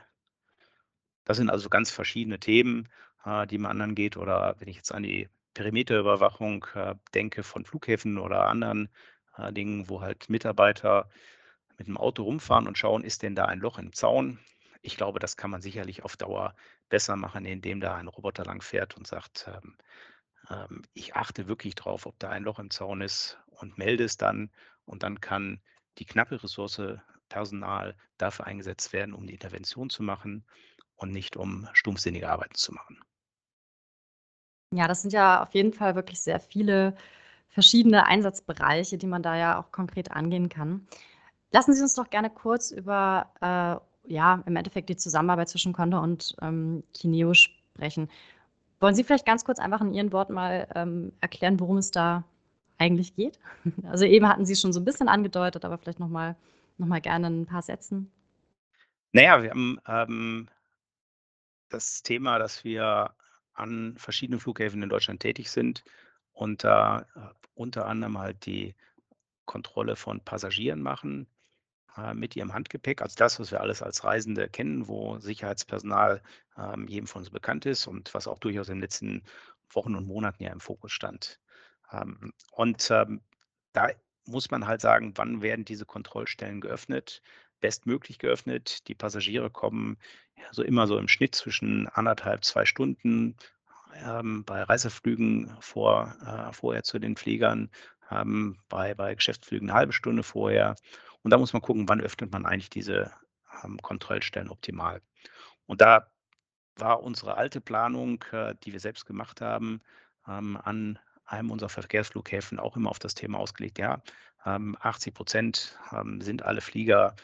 Das 1.25 1.37
sind 1.37 1.49
also 1.49 1.69
ganz 1.69 1.91
verschiedene 1.91 2.39
Themen, 2.39 2.89
äh, 3.25 3.45
die 3.45 3.57
man 3.57 3.79
angeht. 3.81 4.17
Oder 4.17 4.55
wenn 4.59 4.67
ich 4.67 4.77
jetzt 4.77 4.93
an 4.93 5.03
die 5.03 5.29
Perimeterüberwachung 5.53 6.65
äh, 6.73 6.95
denke 7.13 7.43
von 7.43 7.65
Flughäfen 7.65 8.17
oder 8.17 8.47
anderen 8.47 8.89
äh, 9.37 9.51
Dingen, 9.53 9.89
wo 9.89 10.01
halt 10.01 10.29
Mitarbeiter 10.29 11.09
mit 11.77 11.87
dem 11.87 11.97
Auto 11.97 12.23
rumfahren 12.23 12.67
und 12.67 12.77
schauen, 12.77 13.03
ist 13.03 13.21
denn 13.21 13.35
da 13.35 13.45
ein 13.45 13.59
Loch 13.59 13.77
im 13.77 13.93
Zaun? 13.93 14.39
Ich 14.81 14.97
glaube, 14.97 15.19
das 15.19 15.37
kann 15.37 15.51
man 15.51 15.61
sicherlich 15.61 16.03
auf 16.03 16.17
Dauer 16.17 16.55
besser 16.89 17.15
machen, 17.15 17.45
indem 17.45 17.81
da 17.81 17.95
ein 17.95 18.07
Roboter 18.07 18.45
lang 18.45 18.61
fährt 18.61 18.97
und 18.97 19.05
sagt, 19.05 19.47
ähm, 19.47 19.77
ähm, 20.49 20.81
ich 20.93 21.15
achte 21.15 21.47
wirklich 21.47 21.75
drauf, 21.75 22.05
ob 22.05 22.17
da 22.19 22.29
ein 22.29 22.43
Loch 22.43 22.59
im 22.59 22.71
Zaun 22.71 23.01
ist 23.01 23.39
und 23.47 23.77
melde 23.77 24.03
es 24.05 24.17
dann. 24.17 24.51
Und 24.85 25.03
dann 25.03 25.21
kann 25.21 25.61
die 25.97 26.05
knappe 26.05 26.41
Ressource 26.41 26.81
Personal 27.29 27.95
dafür 28.17 28.45
eingesetzt 28.45 28.91
werden, 28.93 29.13
um 29.13 29.25
die 29.25 29.33
Intervention 29.33 29.89
zu 29.89 30.03
machen 30.03 30.43
und 30.95 31.11
nicht 31.11 31.37
um 31.37 31.67
stumpfsinnige 31.73 32.29
Arbeiten 32.29 32.55
zu 32.55 32.73
machen. 32.73 32.99
Ja, 34.73 34.87
das 34.87 35.01
sind 35.01 35.13
ja 35.13 35.41
auf 35.41 35.53
jeden 35.53 35.73
Fall 35.73 35.95
wirklich 35.95 36.21
sehr 36.21 36.39
viele 36.39 36.95
verschiedene 37.49 38.05
Einsatzbereiche, 38.05 38.97
die 38.97 39.07
man 39.07 39.23
da 39.23 39.35
ja 39.35 39.59
auch 39.59 39.71
konkret 39.71 40.11
angehen 40.11 40.49
kann. 40.49 40.87
Lassen 41.51 41.73
Sie 41.73 41.81
uns 41.81 41.95
doch 41.95 42.09
gerne 42.09 42.29
kurz 42.29 42.71
über, 42.71 43.31
äh, 43.41 44.13
ja, 44.13 44.41
im 44.45 44.55
Endeffekt 44.55 44.89
die 44.89 44.95
Zusammenarbeit 44.95 45.49
zwischen 45.49 45.73
Condor 45.73 46.01
und 46.01 46.35
ähm, 46.41 46.83
Kineo 46.93 47.33
sprechen. 47.33 48.09
Wollen 48.79 48.95
Sie 48.95 49.03
vielleicht 49.03 49.25
ganz 49.25 49.43
kurz 49.43 49.59
einfach 49.59 49.81
in 49.81 49.93
Ihren 49.93 50.13
Worten 50.13 50.33
mal 50.33 50.67
ähm, 50.75 51.11
erklären, 51.19 51.59
worum 51.59 51.77
es 51.77 51.91
da 51.91 52.23
eigentlich 52.81 53.15
geht? 53.15 53.39
Also 53.83 54.05
eben 54.05 54.27
hatten 54.27 54.45
Sie 54.45 54.55
schon 54.55 54.73
so 54.73 54.79
ein 54.79 54.85
bisschen 54.85 55.07
angedeutet, 55.07 55.63
aber 55.63 55.77
vielleicht 55.77 55.99
noch 55.99 56.09
mal, 56.09 56.35
noch 56.77 56.87
mal 56.87 57.01
gerne 57.01 57.27
ein 57.27 57.45
paar 57.45 57.61
Sätzen. 57.61 58.11
Naja, 59.13 59.43
wir 59.43 59.51
haben 59.51 59.79
ähm, 59.87 60.47
das 61.69 62.01
Thema, 62.01 62.39
dass 62.39 62.63
wir 62.63 63.13
an 63.53 63.95
verschiedenen 63.97 64.39
Flughäfen 64.39 64.81
in 64.81 64.89
Deutschland 64.89 65.21
tätig 65.21 65.51
sind 65.51 65.83
und 66.33 66.63
da 66.63 67.05
äh, 67.15 67.19
unter 67.53 67.85
anderem 67.85 68.17
halt 68.17 68.45
die 68.45 68.73
Kontrolle 69.45 69.95
von 69.95 70.21
Passagieren 70.21 70.81
machen 70.81 71.27
äh, 71.97 72.13
mit 72.13 72.35
ihrem 72.35 72.53
Handgepäck. 72.53 73.01
Also 73.01 73.15
das, 73.17 73.39
was 73.39 73.51
wir 73.51 73.61
alles 73.61 73.81
als 73.81 74.03
Reisende 74.03 74.49
kennen, 74.49 74.87
wo 74.87 75.19
Sicherheitspersonal 75.19 76.21
ähm, 76.57 76.87
jedem 76.87 77.07
von 77.07 77.21
uns 77.21 77.29
bekannt 77.29 77.65
ist 77.65 77.85
und 77.85 78.13
was 78.13 78.27
auch 78.27 78.39
durchaus 78.39 78.69
in 78.69 78.75
den 78.75 78.81
letzten 78.81 79.23
Wochen 79.69 79.95
und 79.95 80.07
Monaten 80.07 80.43
ja 80.43 80.51
im 80.51 80.59
Fokus 80.59 80.91
stand. 80.93 81.39
Ähm, 81.91 82.33
und 82.51 82.89
ähm, 82.91 83.21
da 83.73 83.89
muss 84.25 84.51
man 84.51 84.67
halt 84.67 84.81
sagen, 84.81 85.13
wann 85.15 85.41
werden 85.41 85.65
diese 85.65 85.85
Kontrollstellen 85.85 86.61
geöffnet? 86.61 87.21
bestmöglich 87.61 88.19
geöffnet. 88.19 88.87
Die 88.89 88.95
Passagiere 88.95 89.49
kommen 89.49 89.97
ja, 90.35 90.45
so 90.51 90.63
immer 90.63 90.87
so 90.87 90.97
im 90.97 91.07
Schnitt 91.07 91.35
zwischen 91.35 91.87
anderthalb, 91.87 92.43
zwei 92.43 92.65
Stunden 92.65 93.37
ähm, 94.03 94.43
bei 94.43 94.63
Reiseflügen 94.63 95.55
vor, 95.61 96.15
äh, 96.25 96.51
vorher 96.51 96.83
zu 96.83 96.99
den 96.99 97.15
Fliegern, 97.15 97.69
haben 98.01 98.59
bei, 98.67 98.93
bei 98.93 99.15
Geschäftsflügen 99.15 99.69
eine 99.69 99.77
halbe 99.77 99.93
Stunde 99.93 100.23
vorher. 100.23 100.75
Und 101.21 101.31
da 101.31 101.37
muss 101.37 101.53
man 101.53 101.61
gucken, 101.61 101.87
wann 101.87 102.01
öffnet 102.01 102.31
man 102.31 102.45
eigentlich 102.45 102.69
diese 102.69 103.11
ähm, 103.63 103.77
Kontrollstellen 103.81 104.49
optimal. 104.49 105.01
Und 105.67 105.81
da 105.81 106.11
war 106.75 107.03
unsere 107.03 107.37
alte 107.37 107.61
Planung, 107.61 108.23
äh, 108.31 108.55
die 108.63 108.73
wir 108.73 108.79
selbst 108.79 109.05
gemacht 109.05 109.39
haben, 109.39 109.81
ähm, 110.27 110.57
an 110.61 110.99
einem 111.25 111.51
unserer 111.51 111.69
Verkehrsflughäfen 111.69 112.59
auch 112.59 112.75
immer 112.75 112.89
auf 112.89 112.99
das 112.99 113.13
Thema 113.13 113.39
ausgelegt, 113.39 113.79
ja, 113.79 114.01
80 114.43 115.13
Prozent 115.13 115.77
sind 116.19 116.43
alle 116.43 116.61
Flieger 116.61 117.15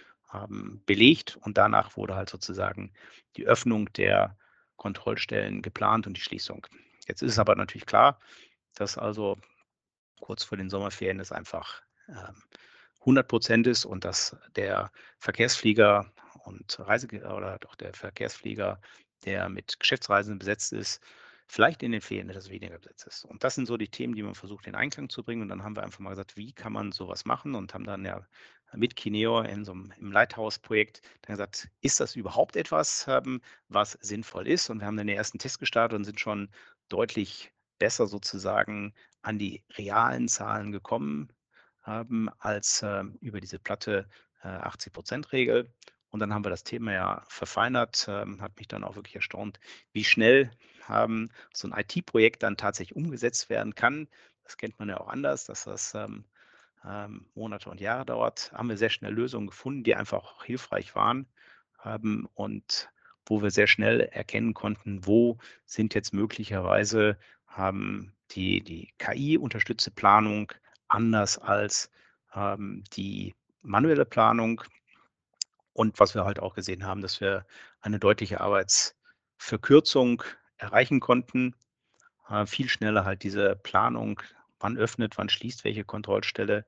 belegt 0.85 1.37
und 1.41 1.57
danach 1.57 1.97
wurde 1.97 2.15
halt 2.15 2.29
sozusagen 2.29 2.91
die 3.37 3.47
Öffnung 3.47 3.91
der 3.93 4.37
Kontrollstellen 4.75 5.61
geplant 5.61 6.05
und 6.05 6.15
die 6.15 6.21
Schließung. 6.21 6.67
Jetzt 7.07 7.21
ist 7.21 7.31
es 7.31 7.39
aber 7.39 7.55
natürlich 7.55 7.85
klar, 7.85 8.19
dass 8.75 8.97
also 8.97 9.37
kurz 10.19 10.43
vor 10.43 10.57
den 10.57 10.69
Sommerferien 10.69 11.19
es 11.19 11.31
einfach 11.31 11.81
100 12.99 13.27
Prozent 13.27 13.67
ist 13.67 13.85
und 13.85 14.05
dass 14.05 14.35
der 14.55 14.91
Verkehrsflieger 15.17 16.11
und 16.43 16.79
Reise 16.79 17.07
oder 17.07 17.57
doch 17.59 17.75
der 17.75 17.93
Verkehrsflieger, 17.93 18.79
der 19.25 19.49
mit 19.49 19.79
Geschäftsreisenden 19.79 20.39
besetzt 20.39 20.73
ist, 20.73 21.01
vielleicht 21.47 21.81
in 21.83 21.91
den 21.91 22.01
Ferien 22.01 22.29
etwas 22.29 22.49
weniger 22.49 22.77
besetzt 22.77 23.07
ist. 23.07 23.25
Und 23.25 23.43
das 23.43 23.55
sind 23.55 23.67
so 23.67 23.77
die 23.77 23.87
Themen, 23.87 24.15
die 24.15 24.23
man 24.23 24.35
versucht 24.35 24.67
in 24.67 24.75
Einklang 24.75 25.09
zu 25.09 25.23
bringen. 25.23 25.41
Und 25.41 25.49
dann 25.49 25.63
haben 25.63 25.75
wir 25.75 25.83
einfach 25.83 25.99
mal 25.99 26.09
gesagt, 26.11 26.35
wie 26.37 26.51
kann 26.51 26.73
man 26.73 26.91
sowas 26.91 27.25
machen 27.25 27.55
und 27.55 27.73
haben 27.73 27.85
dann 27.85 28.05
ja 28.05 28.25
mit 28.73 28.95
Kineo 28.95 29.41
in 29.41 29.63
so 29.63 29.71
einem, 29.71 29.93
im 29.97 30.11
Lighthouse-Projekt 30.11 31.01
dann 31.21 31.35
gesagt, 31.35 31.69
ist 31.81 31.99
das 31.99 32.15
überhaupt 32.15 32.55
etwas, 32.57 33.05
ähm, 33.07 33.41
was 33.69 33.93
sinnvoll 34.01 34.47
ist? 34.47 34.69
Und 34.69 34.79
wir 34.79 34.87
haben 34.87 34.97
dann 34.97 35.07
den 35.07 35.17
ersten 35.17 35.39
Test 35.39 35.59
gestartet 35.59 35.97
und 35.97 36.03
sind 36.03 36.19
schon 36.19 36.49
deutlich 36.89 37.51
besser 37.79 38.07
sozusagen 38.07 38.93
an 39.21 39.39
die 39.39 39.63
realen 39.77 40.27
Zahlen 40.27 40.71
gekommen 40.71 41.31
haben 41.81 42.29
als 42.39 42.81
äh, 42.81 43.03
über 43.21 43.39
diese 43.39 43.59
platte 43.59 44.09
äh, 44.43 44.47
80-Prozent-Regel. 44.47 45.71
Und 46.09 46.19
dann 46.19 46.33
haben 46.33 46.45
wir 46.45 46.49
das 46.49 46.63
Thema 46.63 46.93
ja 46.93 47.23
verfeinert, 47.27 48.05
ähm, 48.09 48.41
hat 48.41 48.57
mich 48.57 48.67
dann 48.67 48.83
auch 48.83 48.95
wirklich 48.95 49.15
erstaunt, 49.15 49.59
wie 49.93 50.03
schnell 50.03 50.51
ähm, 50.89 51.29
so 51.53 51.69
ein 51.69 51.79
IT-Projekt 51.79 52.43
dann 52.43 52.57
tatsächlich 52.57 52.95
umgesetzt 52.95 53.49
werden 53.49 53.75
kann. 53.75 54.07
Das 54.43 54.57
kennt 54.57 54.79
man 54.79 54.89
ja 54.89 54.99
auch 54.99 55.09
anders, 55.09 55.45
dass 55.45 55.65
das 55.65 55.93
ähm, 55.93 56.25
ähm, 56.85 57.25
Monate 57.35 57.69
und 57.69 57.81
Jahre 57.81 58.05
dauert. 58.05 58.51
Haben 58.53 58.69
wir 58.69 58.77
sehr 58.77 58.89
schnell 58.89 59.13
Lösungen 59.13 59.47
gefunden, 59.47 59.83
die 59.83 59.95
einfach 59.95 60.23
auch 60.23 60.43
hilfreich 60.43 60.95
waren 60.95 61.27
ähm, 61.83 62.27
und 62.33 62.89
wo 63.25 63.41
wir 63.41 63.51
sehr 63.51 63.67
schnell 63.67 64.01
erkennen 64.01 64.53
konnten, 64.53 65.05
wo 65.05 65.37
sind 65.65 65.93
jetzt 65.93 66.13
möglicherweise 66.13 67.17
ähm, 67.57 68.13
die, 68.31 68.61
die 68.61 68.93
KI-unterstützte 68.99 69.91
Planung 69.91 70.51
anders 70.87 71.37
als 71.37 71.91
ähm, 72.33 72.83
die 72.93 73.35
manuelle 73.61 74.05
Planung. 74.05 74.61
Und 75.73 75.99
was 75.99 76.15
wir 76.15 76.25
halt 76.25 76.39
auch 76.39 76.55
gesehen 76.55 76.85
haben, 76.85 77.01
dass 77.01 77.21
wir 77.21 77.45
eine 77.81 77.99
deutliche 77.99 78.41
Arbeitsverkürzung 78.41 80.23
erreichen 80.57 80.99
konnten. 80.99 81.55
Äh, 82.29 82.45
viel 82.45 82.69
schneller 82.69 83.05
halt 83.05 83.23
diese 83.23 83.55
Planung, 83.55 84.21
wann 84.59 84.77
öffnet, 84.77 85.17
wann 85.17 85.29
schließt 85.29 85.63
welche 85.63 85.83
Kontrollstelle, 85.83 86.65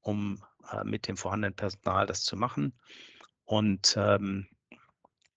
um 0.00 0.42
äh, 0.70 0.84
mit 0.84 1.08
dem 1.08 1.16
vorhandenen 1.16 1.54
Personal 1.54 2.06
das 2.06 2.24
zu 2.24 2.36
machen. 2.36 2.72
Und 3.44 3.94
ähm, 3.98 4.46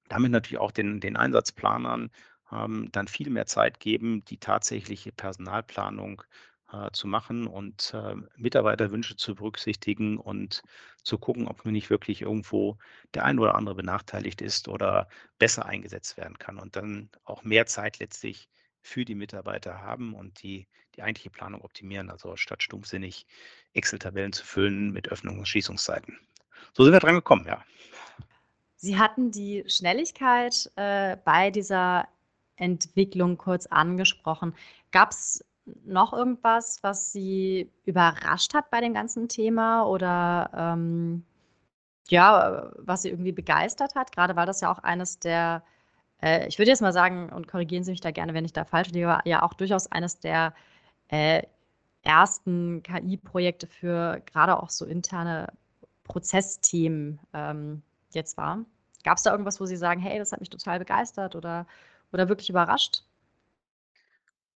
damit 0.10 0.32
natürlich 0.32 0.60
auch 0.60 0.72
den, 0.72 1.00
den 1.00 1.16
Einsatzplanern 1.16 2.12
ähm, 2.52 2.90
dann 2.92 3.08
viel 3.08 3.30
mehr 3.30 3.46
Zeit 3.46 3.80
geben, 3.80 4.26
die 4.26 4.38
tatsächliche 4.38 5.12
Personalplanung 5.12 6.24
äh, 6.72 6.92
zu 6.92 7.08
machen 7.08 7.48
und 7.48 7.94
äh, 7.94 8.16
Mitarbeiterwünsche 8.36 9.16
zu 9.16 9.36
berücksichtigen 9.36 10.18
und 10.18 10.64
zu 11.04 11.18
gucken, 11.18 11.48
ob 11.48 11.66
man 11.66 11.74
nicht 11.74 11.90
wirklich 11.90 12.22
irgendwo 12.22 12.78
der 13.14 13.26
ein 13.26 13.40
oder 13.40 13.56
andere 13.56 13.76
benachteiligt 13.76 14.42
ist 14.42 14.68
oder 14.68 15.08
besser 15.40 15.66
eingesetzt 15.66 16.18
werden 16.18 16.38
kann 16.38 16.58
und 16.58 16.76
dann 16.76 17.10
auch 17.24 17.44
mehr 17.44 17.66
Zeit 17.66 18.00
letztlich 18.00 18.50
für 18.82 19.06
die 19.06 19.16
Mitarbeiter 19.16 19.82
haben 19.82 20.14
und 20.14 20.42
die, 20.42 20.68
die 20.96 21.04
eigentliche 21.04 21.30
Planung 21.30 21.62
optimieren, 21.62 22.10
also 22.10 22.36
statt 22.36 22.64
stumpfsinnig 22.64 23.26
Excel-Tabellen 23.74 24.34
zu 24.34 24.46
füllen 24.46 24.92
mit 24.92 25.12
Öffnungs- 25.12 25.40
und 25.40 25.48
Schließungszeiten. 25.48 26.20
So 26.74 26.84
sind 26.84 26.94
wir 26.94 27.00
dran 27.00 27.16
gekommen, 27.16 27.46
ja. 27.46 27.64
Sie 28.78 28.98
hatten 28.98 29.32
die 29.32 29.64
Schnelligkeit 29.68 30.72
äh, 30.76 31.16
bei 31.24 31.52
dieser 31.52 32.08
Entwicklung 32.56 33.38
kurz 33.38 33.68
angesprochen. 33.68 34.56
Gab 34.92 35.12
es 35.12 35.46
noch 35.86 36.14
irgendwas, 36.14 36.80
was 36.84 37.12
Sie 37.12 37.70
überrascht 37.86 38.54
hat 38.54 38.70
bei 38.72 38.82
dem 38.82 38.94
ganzen 38.94 39.28
Thema 39.30 39.84
oder 39.86 40.50
ähm, 40.54 41.24
ja, 42.10 42.72
was 42.78 43.04
Sie 43.04 43.10
irgendwie 43.10 43.32
begeistert 43.32 43.96
hat? 43.96 44.12
Gerade 44.12 44.36
weil 44.36 44.46
das 44.46 44.62
ja 44.62 44.72
auch 44.72 44.80
eines 44.80 45.20
der, 45.20 45.64
äh, 46.22 46.48
ich 46.48 46.60
würde 46.60 46.72
jetzt 46.72 46.82
mal 46.82 46.94
sagen, 46.94 47.32
und 47.32 47.48
korrigieren 47.48 47.84
Sie 47.84 47.92
mich 47.92 48.02
da 48.02 48.12
gerne, 48.12 48.34
wenn 48.34 48.46
ich 48.46 48.54
da 48.54 48.66
falsch 48.66 48.90
liege, 48.90 49.08
war 49.08 49.26
ja 49.26 49.44
auch 49.44 49.54
durchaus 49.54 49.88
eines 49.88 50.20
der 50.20 50.54
äh, 51.10 51.44
ersten 52.04 52.84
KI-Projekte 52.84 53.68
für 53.68 54.22
gerade 54.26 54.62
auch 54.62 54.70
so 54.70 54.86
interne 54.86 55.48
Prozessthemen 56.04 57.20
ähm, 57.34 57.82
jetzt 58.14 58.38
war. 58.38 58.66
Gab 59.04 59.18
es 59.18 59.24
da 59.24 59.32
irgendwas, 59.32 59.60
wo 59.62 59.66
Sie 59.66 59.78
sagen, 59.78 60.02
hey, 60.02 60.20
das 60.20 60.32
hat 60.32 60.40
mich 60.40 60.50
total 60.50 60.80
begeistert 60.80 61.36
oder, 61.36 61.66
oder 62.12 62.30
wirklich 62.30 62.50
überrascht? 62.50 63.04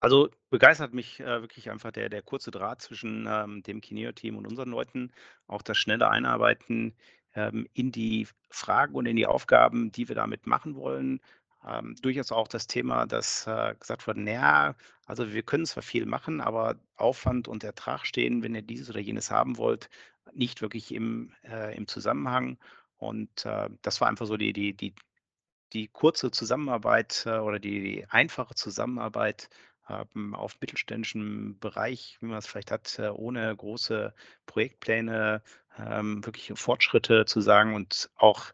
Also 0.02 0.30
begeistert 0.50 0.94
mich 0.94 1.20
äh, 1.20 1.42
wirklich 1.42 1.70
einfach 1.70 1.92
der, 1.92 2.08
der 2.08 2.22
kurze 2.22 2.50
Draht 2.50 2.82
zwischen 2.82 3.26
ähm, 3.28 3.62
dem 3.62 3.80
Kineo-Team 3.80 4.36
und 4.36 4.48
unseren 4.48 4.70
Leuten, 4.70 5.12
auch 5.46 5.62
das 5.62 5.78
schnelle 5.78 6.10
Einarbeiten 6.10 6.96
ähm, 7.36 7.68
in 7.72 7.92
die 7.92 8.26
Fragen 8.50 8.96
und 8.96 9.06
in 9.06 9.14
die 9.14 9.28
Aufgaben, 9.28 9.92
die 9.92 10.08
wir 10.08 10.16
damit 10.16 10.44
machen 10.48 10.74
wollen. 10.74 11.20
Ähm, 11.64 11.94
durchaus 12.02 12.32
auch 12.32 12.48
das 12.48 12.66
Thema, 12.66 13.06
dass 13.06 13.46
äh, 13.46 13.76
gesagt 13.78 14.08
wurde, 14.08 14.22
naja, 14.22 14.74
also 15.06 15.32
wir 15.32 15.44
können 15.44 15.66
zwar 15.66 15.84
viel 15.84 16.04
machen, 16.04 16.40
aber 16.40 16.74
Aufwand 16.96 17.46
und 17.46 17.62
Ertrag 17.62 18.04
stehen, 18.04 18.42
wenn 18.42 18.56
ihr 18.56 18.62
dieses 18.62 18.90
oder 18.90 18.98
jenes 18.98 19.30
haben 19.30 19.56
wollt, 19.56 19.88
nicht 20.34 20.62
wirklich 20.62 20.92
im, 20.92 21.32
äh, 21.44 21.76
im 21.76 21.86
Zusammenhang. 21.86 22.58
Und 22.96 23.46
äh, 23.46 23.70
das 23.82 24.00
war 24.00 24.08
einfach 24.08 24.26
so 24.26 24.36
die, 24.36 24.52
die, 24.52 24.76
die, 24.76 24.94
die 25.72 25.86
kurze 25.88 26.32
Zusammenarbeit 26.32 27.22
äh, 27.26 27.38
oder 27.38 27.60
die, 27.60 27.80
die 27.82 28.06
einfache 28.10 28.56
Zusammenarbeit 28.56 29.48
auf 29.84 30.60
mittelständischem 30.60 31.58
Bereich, 31.58 32.16
wie 32.20 32.26
man 32.26 32.38
es 32.38 32.46
vielleicht 32.46 32.70
hat, 32.70 32.98
äh, 32.98 33.08
ohne 33.08 33.54
große 33.54 34.14
Projektpläne, 34.46 35.42
ähm, 35.78 36.24
wirklich 36.24 36.52
Fortschritte 36.58 37.24
zu 37.26 37.40
sagen 37.40 37.74
und 37.74 38.10
auch 38.16 38.52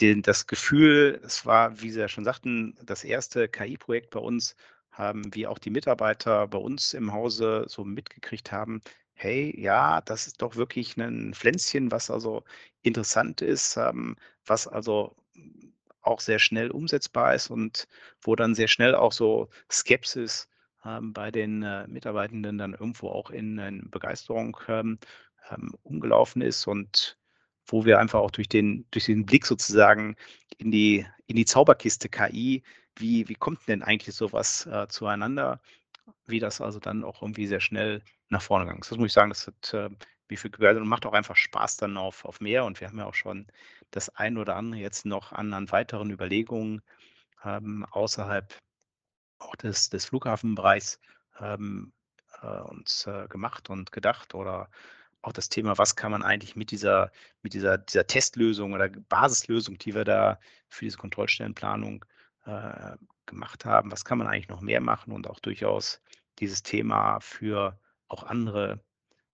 den, 0.00 0.22
das 0.22 0.46
Gefühl, 0.46 1.20
es 1.24 1.46
war, 1.46 1.80
wie 1.80 1.90
Sie 1.90 2.00
ja 2.00 2.08
schon 2.08 2.24
sagten, 2.24 2.76
das 2.82 3.04
erste 3.04 3.48
KI-Projekt 3.48 4.10
bei 4.10 4.20
uns, 4.20 4.56
haben 4.90 5.34
wie 5.34 5.46
auch 5.46 5.58
die 5.58 5.70
Mitarbeiter 5.70 6.48
bei 6.48 6.58
uns 6.58 6.94
im 6.94 7.12
Hause 7.12 7.64
so 7.68 7.84
mitgekriegt 7.84 8.52
haben, 8.52 8.80
hey, 9.14 9.54
ja, 9.60 10.00
das 10.02 10.26
ist 10.26 10.42
doch 10.42 10.56
wirklich 10.56 10.96
ein 10.96 11.34
Pflänzchen, 11.34 11.90
was 11.90 12.10
also 12.10 12.44
interessant 12.82 13.42
ist, 13.42 13.76
ähm, 13.76 14.16
was 14.46 14.66
also 14.66 15.14
auch 16.02 16.20
sehr 16.20 16.38
schnell 16.38 16.70
umsetzbar 16.70 17.34
ist 17.34 17.50
und 17.50 17.86
wo 18.22 18.36
dann 18.36 18.54
sehr 18.54 18.68
schnell 18.68 18.94
auch 18.94 19.12
so 19.12 19.48
Skepsis 19.70 20.48
ähm, 20.84 21.12
bei 21.12 21.30
den 21.30 21.62
äh, 21.62 21.86
Mitarbeitenden 21.88 22.58
dann 22.58 22.72
irgendwo 22.72 23.08
auch 23.08 23.30
in, 23.30 23.58
in 23.58 23.90
Begeisterung 23.90 24.56
ähm, 24.68 24.98
ähm, 25.50 25.74
umgelaufen 25.82 26.42
ist 26.42 26.66
und 26.66 27.18
wo 27.66 27.84
wir 27.84 27.98
einfach 27.98 28.20
auch 28.20 28.30
durch 28.30 28.48
den, 28.48 28.86
durch 28.90 29.06
den 29.06 29.26
Blick 29.26 29.46
sozusagen 29.46 30.16
in 30.58 30.70
die, 30.70 31.06
in 31.26 31.36
die 31.36 31.44
Zauberkiste 31.44 32.08
KI, 32.08 32.62
wie, 32.96 33.28
wie 33.28 33.34
kommt 33.34 33.66
denn 33.68 33.82
eigentlich 33.82 34.14
sowas 34.16 34.66
äh, 34.66 34.88
zueinander, 34.88 35.60
wie 36.26 36.40
das 36.40 36.60
also 36.60 36.80
dann 36.80 37.04
auch 37.04 37.22
irgendwie 37.22 37.46
sehr 37.46 37.60
schnell 37.60 38.02
nach 38.28 38.42
vorne 38.42 38.64
gegangen 38.64 38.80
ist. 38.80 38.90
Das 38.90 38.98
muss 38.98 39.08
ich 39.08 39.12
sagen, 39.12 39.30
das 39.30 39.46
hat 39.46 39.74
äh, 39.74 39.90
wie 40.30 40.36
viel 40.36 40.50
und 40.54 40.88
macht 40.88 41.06
auch 41.06 41.12
einfach 41.12 41.36
Spaß 41.36 41.76
dann 41.78 41.96
auf, 41.96 42.24
auf 42.24 42.40
mehr. 42.40 42.64
Und 42.64 42.80
wir 42.80 42.88
haben 42.88 42.98
ja 42.98 43.06
auch 43.06 43.14
schon 43.14 43.46
das 43.90 44.08
ein 44.10 44.38
oder 44.38 44.56
andere 44.56 44.80
jetzt 44.80 45.04
noch 45.04 45.32
an, 45.32 45.52
an 45.52 45.70
weiteren 45.70 46.10
Überlegungen 46.10 46.82
ähm, 47.44 47.84
außerhalb 47.90 48.56
auch 49.38 49.56
des, 49.56 49.90
des 49.90 50.06
Flughafenbereichs 50.06 51.00
ähm, 51.40 51.92
äh, 52.42 52.60
uns 52.60 53.06
äh, 53.06 53.26
gemacht 53.28 53.70
und 53.70 53.92
gedacht 53.92 54.34
oder 54.34 54.70
auch 55.22 55.32
das 55.32 55.48
Thema, 55.48 55.76
was 55.76 55.96
kann 55.96 56.12
man 56.12 56.22
eigentlich 56.22 56.56
mit 56.56 56.70
dieser, 56.70 57.10
mit 57.42 57.52
dieser, 57.52 57.78
dieser 57.78 58.06
Testlösung 58.06 58.72
oder 58.72 58.88
Basislösung, 58.88 59.76
die 59.78 59.94
wir 59.94 60.04
da 60.04 60.38
für 60.68 60.86
diese 60.86 60.96
Kontrollstellenplanung 60.96 62.04
äh, 62.46 62.96
gemacht 63.26 63.64
haben, 63.64 63.92
was 63.92 64.04
kann 64.04 64.18
man 64.18 64.26
eigentlich 64.26 64.48
noch 64.48 64.60
mehr 64.60 64.80
machen 64.80 65.12
und 65.12 65.28
auch 65.28 65.40
durchaus 65.40 66.00
dieses 66.38 66.62
Thema 66.62 67.20
für 67.20 67.78
auch 68.08 68.22
andere 68.22 68.80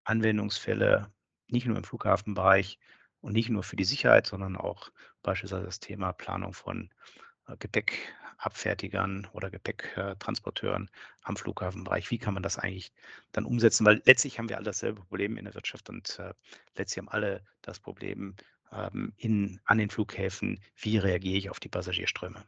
Anwendungsfälle, 0.07 1.11
nicht 1.49 1.67
nur 1.67 1.77
im 1.77 1.85
Flughafenbereich 1.85 2.79
und 3.21 3.33
nicht 3.33 3.49
nur 3.49 3.63
für 3.63 3.77
die 3.77 3.85
Sicherheit, 3.85 4.27
sondern 4.27 4.57
auch 4.57 4.91
beispielsweise 5.23 5.65
das 5.65 5.81
Thema 5.81 6.13
Planung 6.13 6.53
von 6.53 6.91
äh, 7.49 7.57
Gepäckabfertigern 7.59 9.29
oder 9.33 9.51
Gepäcktransporteuren 9.51 10.91
am 11.23 11.37
Flughafenbereich. 11.37 12.11
Wie 12.11 12.19
kann 12.19 12.35
man 12.35 12.43
das 12.43 12.59
eigentlich 12.59 12.93
dann 13.33 13.45
umsetzen? 13.45 13.85
Weil 13.85 14.03
letztlich 14.05 14.39
haben 14.39 14.49
wir 14.49 14.57
alle 14.57 14.65
dasselbe 14.65 15.01
Problem 15.03 15.37
in 15.37 15.45
der 15.45 15.55
Wirtschaft 15.55 15.89
und 15.91 16.19
äh, 16.19 16.33
letztlich 16.77 16.99
haben 16.99 17.09
alle 17.09 17.45
das 17.63 17.81
Problem 17.81 18.37
ähm, 18.73 19.13
in, 19.17 19.61
an 19.65 19.79
den 19.79 19.91
Flughäfen, 19.91 20.61
wie 20.77 20.99
reagiere 20.99 21.39
ich 21.39 21.51
auf 21.51 21.61
die 21.61 21.69
Passagierströme. 21.69 22.45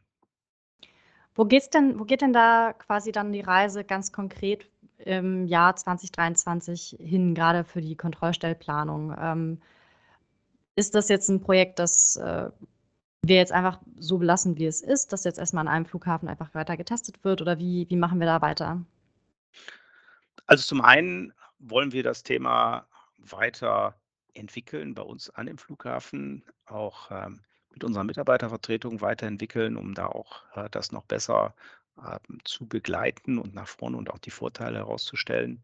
Wo, 1.35 1.45
geht's 1.45 1.69
denn, 1.69 1.99
wo 1.99 2.03
geht 2.03 2.21
denn 2.21 2.33
da 2.33 2.73
quasi 2.73 3.11
dann 3.11 3.31
die 3.31 3.41
Reise 3.41 3.83
ganz 3.83 4.11
konkret 4.11 4.69
im 5.05 5.45
Jahr 5.45 5.75
2023 5.75 6.97
hin, 6.99 7.35
gerade 7.35 7.63
für 7.63 7.81
die 7.81 7.95
Kontrollstellplanung? 7.95 9.15
Ähm, 9.19 9.61
ist 10.75 10.95
das 10.95 11.09
jetzt 11.09 11.29
ein 11.29 11.41
Projekt, 11.41 11.79
das 11.79 12.15
äh, 12.17 12.49
wir 13.21 13.35
jetzt 13.35 13.51
einfach 13.51 13.79
so 13.97 14.17
belassen, 14.17 14.57
wie 14.57 14.65
es 14.65 14.81
ist, 14.81 15.11
dass 15.11 15.23
jetzt 15.23 15.39
erstmal 15.39 15.67
an 15.67 15.73
einem 15.73 15.85
Flughafen 15.85 16.29
einfach 16.29 16.53
weiter 16.53 16.77
getestet 16.77 17.23
wird 17.23 17.41
oder 17.41 17.59
wie, 17.59 17.89
wie 17.89 17.97
machen 17.97 18.19
wir 18.19 18.27
da 18.27 18.41
weiter? 18.41 18.81
Also 20.47 20.63
zum 20.63 20.81
einen 20.81 21.33
wollen 21.59 21.91
wir 21.91 22.03
das 22.03 22.23
Thema 22.23 22.87
weiter 23.17 23.95
entwickeln 24.33 24.93
bei 24.95 25.01
uns 25.01 25.29
an 25.29 25.47
dem 25.47 25.57
Flughafen, 25.57 26.43
auch 26.65 27.11
ähm, 27.11 27.41
mit 27.71 27.83
unserer 27.83 28.03
Mitarbeitervertretung 28.03 29.01
weiterentwickeln, 29.01 29.75
um 29.75 29.93
da 29.93 30.07
auch 30.07 30.43
äh, 30.55 30.69
das 30.71 30.91
noch 30.91 31.05
besser 31.05 31.53
zu 32.43 32.67
begleiten 32.67 33.37
und 33.37 33.53
nach 33.53 33.67
vorne 33.67 33.97
und 33.97 34.09
auch 34.09 34.19
die 34.19 34.31
Vorteile 34.31 34.79
herauszustellen. 34.79 35.63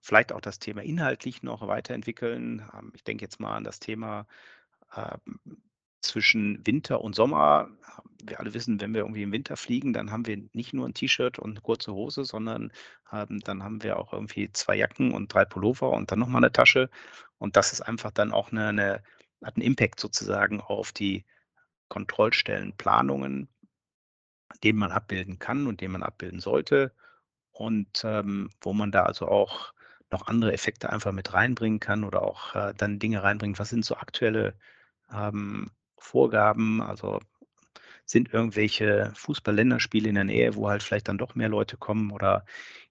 Vielleicht 0.00 0.32
auch 0.32 0.40
das 0.40 0.58
Thema 0.58 0.82
inhaltlich 0.82 1.42
noch 1.42 1.66
weiterentwickeln. 1.66 2.62
Ähm, 2.74 2.92
ich 2.94 3.04
denke 3.04 3.24
jetzt 3.24 3.40
mal 3.40 3.56
an 3.56 3.64
das 3.64 3.80
Thema 3.80 4.26
ähm, 4.96 5.38
zwischen 6.00 6.66
Winter 6.66 7.00
und 7.00 7.14
Sommer. 7.14 7.68
Wir 8.24 8.40
alle 8.40 8.54
wissen, 8.54 8.80
wenn 8.80 8.94
wir 8.94 9.00
irgendwie 9.02 9.22
im 9.22 9.32
Winter 9.32 9.56
fliegen, 9.56 9.92
dann 9.92 10.10
haben 10.10 10.26
wir 10.26 10.38
nicht 10.52 10.72
nur 10.72 10.86
ein 10.86 10.94
T-Shirt 10.94 11.38
und 11.38 11.50
eine 11.50 11.60
kurze 11.60 11.92
Hose, 11.92 12.24
sondern 12.24 12.72
ähm, 13.12 13.40
dann 13.40 13.62
haben 13.62 13.82
wir 13.82 13.98
auch 13.98 14.12
irgendwie 14.12 14.50
zwei 14.52 14.76
Jacken 14.76 15.12
und 15.12 15.32
drei 15.32 15.44
Pullover 15.44 15.90
und 15.90 16.10
dann 16.10 16.18
nochmal 16.18 16.42
eine 16.42 16.52
Tasche. 16.52 16.90
Und 17.38 17.56
das 17.56 17.72
ist 17.72 17.82
einfach 17.82 18.10
dann 18.10 18.32
auch 18.32 18.52
eine, 18.52 18.68
eine 18.68 19.02
hat 19.44 19.56
einen 19.56 19.64
Impact 19.64 20.00
sozusagen 20.00 20.60
auf 20.60 20.92
die 20.92 21.24
Kontrollstellenplanungen, 21.88 23.48
den 24.64 24.76
man 24.76 24.92
abbilden 24.92 25.38
kann 25.38 25.66
und 25.66 25.80
den 25.80 25.92
man 25.92 26.02
abbilden 26.02 26.40
sollte. 26.40 26.92
Und 27.52 28.02
ähm, 28.04 28.50
wo 28.60 28.72
man 28.72 28.92
da 28.92 29.04
also 29.04 29.28
auch 29.28 29.72
noch 30.10 30.26
andere 30.26 30.52
Effekte 30.52 30.90
einfach 30.90 31.12
mit 31.12 31.34
reinbringen 31.34 31.80
kann 31.80 32.04
oder 32.04 32.22
auch 32.22 32.54
äh, 32.54 32.72
dann 32.76 32.98
Dinge 32.98 33.22
reinbringt. 33.22 33.58
Was 33.58 33.70
sind 33.70 33.84
so 33.84 33.96
aktuelle 33.96 34.54
ähm, 35.12 35.70
Vorgaben? 35.98 36.80
Also 36.80 37.20
sind 38.06 38.32
irgendwelche 38.32 39.12
Fußball-Länderspiele 39.14 40.08
in 40.08 40.14
der 40.14 40.24
Nähe, 40.24 40.54
wo 40.54 40.68
halt 40.68 40.82
vielleicht 40.82 41.08
dann 41.08 41.18
doch 41.18 41.34
mehr 41.34 41.50
Leute 41.50 41.76
kommen 41.76 42.10
oder 42.10 42.46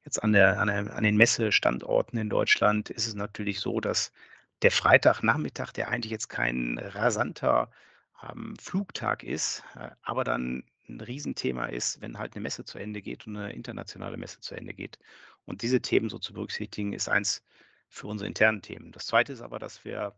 jetzt 0.06 0.24
an, 0.24 0.32
der, 0.32 0.60
an, 0.60 0.67
der, 0.67 0.96
an 0.96 1.04
den 1.04 1.17
Messestandorten 1.17 2.20
in 2.20 2.30
Deutschland 2.30 2.91
ist 2.91 3.08
es 3.08 3.15
natürlich 3.15 3.60
so, 3.60 3.80
dass 3.80 4.13
der 4.62 4.72
Freitagnachmittag, 4.72 5.72
der 5.72 5.89
eigentlich 5.89 6.12
jetzt 6.12 6.30
kein 6.30 6.78
rasanter 6.80 7.72
ähm, 8.30 8.56
Flugtag 8.60 9.24
ist, 9.24 9.63
äh, 9.76 9.89
aber 10.04 10.24
dann 10.24 10.63
ein 10.89 11.02
Riesenthema 11.02 11.65
ist, 11.65 12.02
wenn 12.02 12.17
halt 12.17 12.36
eine 12.36 12.41
Messe 12.41 12.65
zu 12.65 12.78
Ende 12.78 13.02
geht 13.02 13.28
und 13.28 13.38
eine 13.38 13.54
internationale 13.54 14.17
Messe 14.17 14.39
zu 14.39 14.56
Ende 14.56 14.73
geht. 14.73 14.97
Und 15.45 15.62
diese 15.62 15.82
Themen 15.82 16.10
so 16.10 16.19
zu 16.19 16.34
berücksichtigen, 16.34 16.93
ist 16.93 17.10
eins 17.10 17.43
für 17.89 18.08
unsere 18.08 18.28
internen 18.28 18.62
Themen. 18.62 18.91
Das 18.91 19.06
zweite 19.06 19.34
ist 19.34 19.41
aber, 19.41 19.60
dass 19.60 19.86
wir 19.86 20.15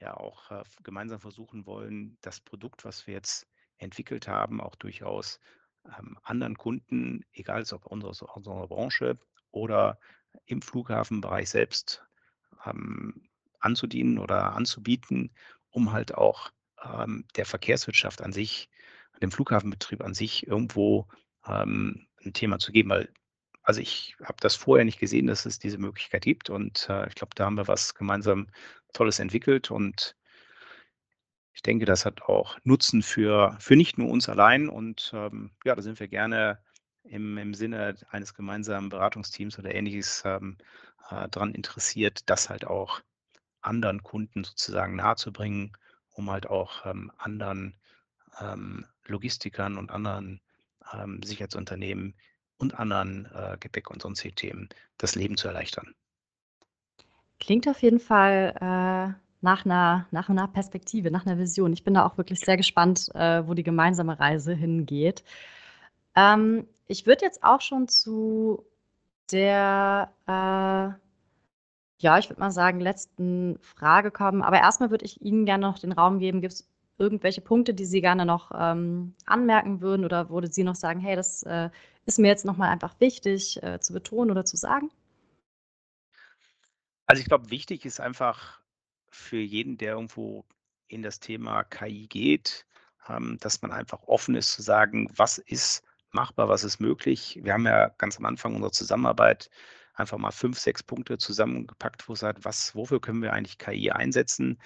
ja 0.00 0.16
auch 0.16 0.50
äh, 0.50 0.64
gemeinsam 0.82 1.20
versuchen 1.20 1.66
wollen, 1.66 2.16
das 2.20 2.40
Produkt, 2.40 2.84
was 2.84 3.06
wir 3.06 3.14
jetzt 3.14 3.46
entwickelt 3.78 4.28
haben, 4.28 4.60
auch 4.60 4.74
durchaus 4.76 5.40
ähm, 5.98 6.18
anderen 6.22 6.56
Kunden, 6.56 7.24
egal 7.32 7.64
ob 7.72 7.86
unserer, 7.86 8.36
unserer 8.36 8.68
Branche 8.68 9.18
oder 9.50 9.98
im 10.46 10.62
Flughafenbereich 10.62 11.50
selbst, 11.50 12.02
ähm, 12.64 13.28
anzudienen 13.60 14.18
oder 14.18 14.54
anzubieten, 14.54 15.30
um 15.70 15.92
halt 15.92 16.14
auch 16.14 16.50
ähm, 16.82 17.24
der 17.36 17.46
Verkehrswirtschaft 17.46 18.22
an 18.22 18.32
sich, 18.32 18.68
dem 19.22 19.30
Flughafenbetrieb 19.30 20.02
an 20.02 20.14
sich 20.14 20.46
irgendwo 20.46 21.06
ähm, 21.46 22.06
ein 22.24 22.32
Thema 22.32 22.58
zu 22.58 22.72
geben, 22.72 22.90
weil 22.90 23.08
also 23.62 23.80
ich 23.80 24.16
habe 24.24 24.36
das 24.40 24.56
vorher 24.56 24.84
nicht 24.84 24.98
gesehen, 24.98 25.28
dass 25.28 25.46
es 25.46 25.58
diese 25.58 25.78
Möglichkeit 25.78 26.24
gibt 26.24 26.50
und 26.50 26.88
äh, 26.88 27.06
ich 27.08 27.14
glaube, 27.14 27.32
da 27.34 27.44
haben 27.44 27.56
wir 27.56 27.68
was 27.68 27.94
gemeinsam 27.94 28.48
Tolles 28.92 29.18
entwickelt 29.20 29.70
und 29.70 30.16
ich 31.54 31.62
denke, 31.62 31.84
das 31.84 32.04
hat 32.04 32.22
auch 32.22 32.58
Nutzen 32.64 33.02
für, 33.02 33.56
für 33.60 33.76
nicht 33.76 33.98
nur 33.98 34.08
uns 34.10 34.28
allein 34.28 34.68
und 34.68 35.12
ähm, 35.14 35.52
ja, 35.64 35.74
da 35.74 35.82
sind 35.82 36.00
wir 36.00 36.08
gerne 36.08 36.58
im, 37.04 37.38
im 37.38 37.54
Sinne 37.54 37.96
eines 38.10 38.34
gemeinsamen 38.34 38.88
Beratungsteams 38.88 39.58
oder 39.58 39.74
ähnliches 39.74 40.22
ähm, 40.24 40.56
äh, 41.10 41.28
daran 41.28 41.54
interessiert, 41.54 42.28
das 42.28 42.48
halt 42.48 42.66
auch 42.66 43.00
anderen 43.60 44.02
Kunden 44.02 44.44
sozusagen 44.44 44.96
nahezubringen, 44.96 45.76
um 46.10 46.30
halt 46.30 46.46
auch 46.46 46.86
ähm, 46.86 47.12
anderen 47.16 47.78
ähm, 48.40 48.86
Logistikern 49.06 49.78
und 49.78 49.90
anderen 49.90 50.40
ähm, 50.92 51.22
Sicherheitsunternehmen 51.22 52.14
und 52.58 52.78
anderen 52.78 53.26
äh, 53.34 53.56
Gepäck- 53.58 53.90
und 53.90 54.02
sonstige 54.02 54.34
Themen 54.34 54.68
das 54.98 55.14
Leben 55.14 55.36
zu 55.36 55.48
erleichtern. 55.48 55.94
Klingt 57.40 57.68
auf 57.68 57.82
jeden 57.82 57.98
Fall 57.98 58.54
äh, 58.56 59.14
nach, 59.40 59.64
einer, 59.64 60.06
nach 60.10 60.28
einer 60.28 60.46
Perspektive, 60.46 61.10
nach 61.10 61.26
einer 61.26 61.38
Vision. 61.38 61.72
Ich 61.72 61.82
bin 61.82 61.94
da 61.94 62.06
auch 62.06 62.16
wirklich 62.16 62.40
sehr 62.40 62.56
gespannt, 62.56 63.10
äh, 63.14 63.46
wo 63.46 63.54
die 63.54 63.64
gemeinsame 63.64 64.18
Reise 64.20 64.54
hingeht. 64.54 65.24
Ähm, 66.14 66.68
ich 66.86 67.06
würde 67.06 67.24
jetzt 67.24 67.42
auch 67.42 67.60
schon 67.60 67.88
zu 67.88 68.64
der 69.30 70.12
äh, 70.26 71.02
ja, 72.02 72.18
ich 72.18 72.28
würde 72.28 72.40
mal 72.40 72.50
sagen, 72.50 72.80
letzten 72.80 73.58
Frage 73.60 74.10
kommen. 74.10 74.42
Aber 74.42 74.58
erstmal 74.58 74.90
würde 74.90 75.04
ich 75.04 75.22
Ihnen 75.22 75.46
gerne 75.46 75.64
noch 75.64 75.78
den 75.78 75.92
Raum 75.92 76.18
geben. 76.18 76.40
Gibt 76.40 76.54
es 76.54 76.68
irgendwelche 76.98 77.40
Punkte, 77.40 77.74
die 77.74 77.84
Sie 77.84 78.00
gerne 78.00 78.24
noch 78.24 78.52
ähm, 78.54 79.14
anmerken 79.26 79.80
würden 79.80 80.04
oder 80.04 80.30
würde 80.30 80.52
Sie 80.52 80.64
noch 80.64 80.74
sagen, 80.74 81.00
hey, 81.00 81.16
das 81.16 81.42
äh, 81.44 81.70
ist 82.06 82.18
mir 82.18 82.28
jetzt 82.28 82.44
nochmal 82.44 82.70
einfach 82.70 82.98
wichtig 83.00 83.62
äh, 83.62 83.80
zu 83.80 83.92
betonen 83.92 84.30
oder 84.30 84.44
zu 84.44 84.56
sagen? 84.56 84.90
Also 87.06 87.20
ich 87.20 87.28
glaube, 87.28 87.50
wichtig 87.50 87.84
ist 87.84 88.00
einfach 88.00 88.60
für 89.10 89.40
jeden, 89.40 89.76
der 89.76 89.92
irgendwo 89.92 90.44
in 90.88 91.02
das 91.02 91.20
Thema 91.20 91.64
KI 91.64 92.06
geht, 92.06 92.66
ähm, 93.08 93.38
dass 93.40 93.62
man 93.62 93.72
einfach 93.72 94.02
offen 94.04 94.34
ist 94.34 94.52
zu 94.52 94.62
sagen, 94.62 95.08
was 95.16 95.38
ist 95.38 95.82
machbar, 96.12 96.48
was 96.48 96.64
ist 96.64 96.80
möglich. 96.80 97.40
Wir 97.42 97.54
haben 97.54 97.66
ja 97.66 97.88
ganz 97.98 98.18
am 98.18 98.26
Anfang 98.26 98.54
unserer 98.54 98.72
Zusammenarbeit 98.72 99.50
einfach 99.94 100.18
mal 100.18 100.30
fünf, 100.30 100.58
sechs 100.58 100.82
Punkte 100.82 101.18
zusammengepackt, 101.18 102.08
wo 102.08 102.14
es 102.14 102.20
sagt, 102.20 102.44
was, 102.44 102.74
wofür 102.74 103.00
können 103.00 103.22
wir 103.22 103.32
eigentlich 103.32 103.58
KI 103.58 103.90
einsetzen? 103.90 104.58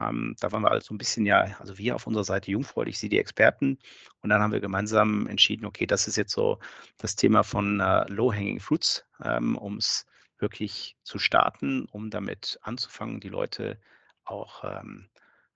Ähm, 0.00 0.34
da 0.40 0.52
waren 0.52 0.62
wir 0.62 0.70
also 0.70 0.94
ein 0.94 0.98
bisschen 0.98 1.26
ja, 1.26 1.56
also 1.60 1.78
wir 1.78 1.94
auf 1.94 2.06
unserer 2.06 2.24
Seite 2.24 2.50
jungfräulich, 2.50 2.98
sie 2.98 3.08
die 3.08 3.18
Experten. 3.18 3.78
Und 4.20 4.30
dann 4.30 4.42
haben 4.42 4.52
wir 4.52 4.60
gemeinsam 4.60 5.26
entschieden, 5.26 5.66
okay, 5.66 5.86
das 5.86 6.08
ist 6.08 6.16
jetzt 6.16 6.32
so 6.32 6.58
das 6.98 7.16
Thema 7.16 7.44
von 7.44 7.80
äh, 7.80 8.04
Low-Hanging 8.10 8.60
Fruits, 8.60 9.04
ähm, 9.22 9.56
um 9.56 9.78
es 9.78 10.06
wirklich 10.38 10.96
zu 11.04 11.18
starten, 11.18 11.86
um 11.86 12.10
damit 12.10 12.58
anzufangen, 12.62 13.20
die 13.20 13.28
Leute 13.28 13.78
auch 14.24 14.64
ähm, 14.64 15.08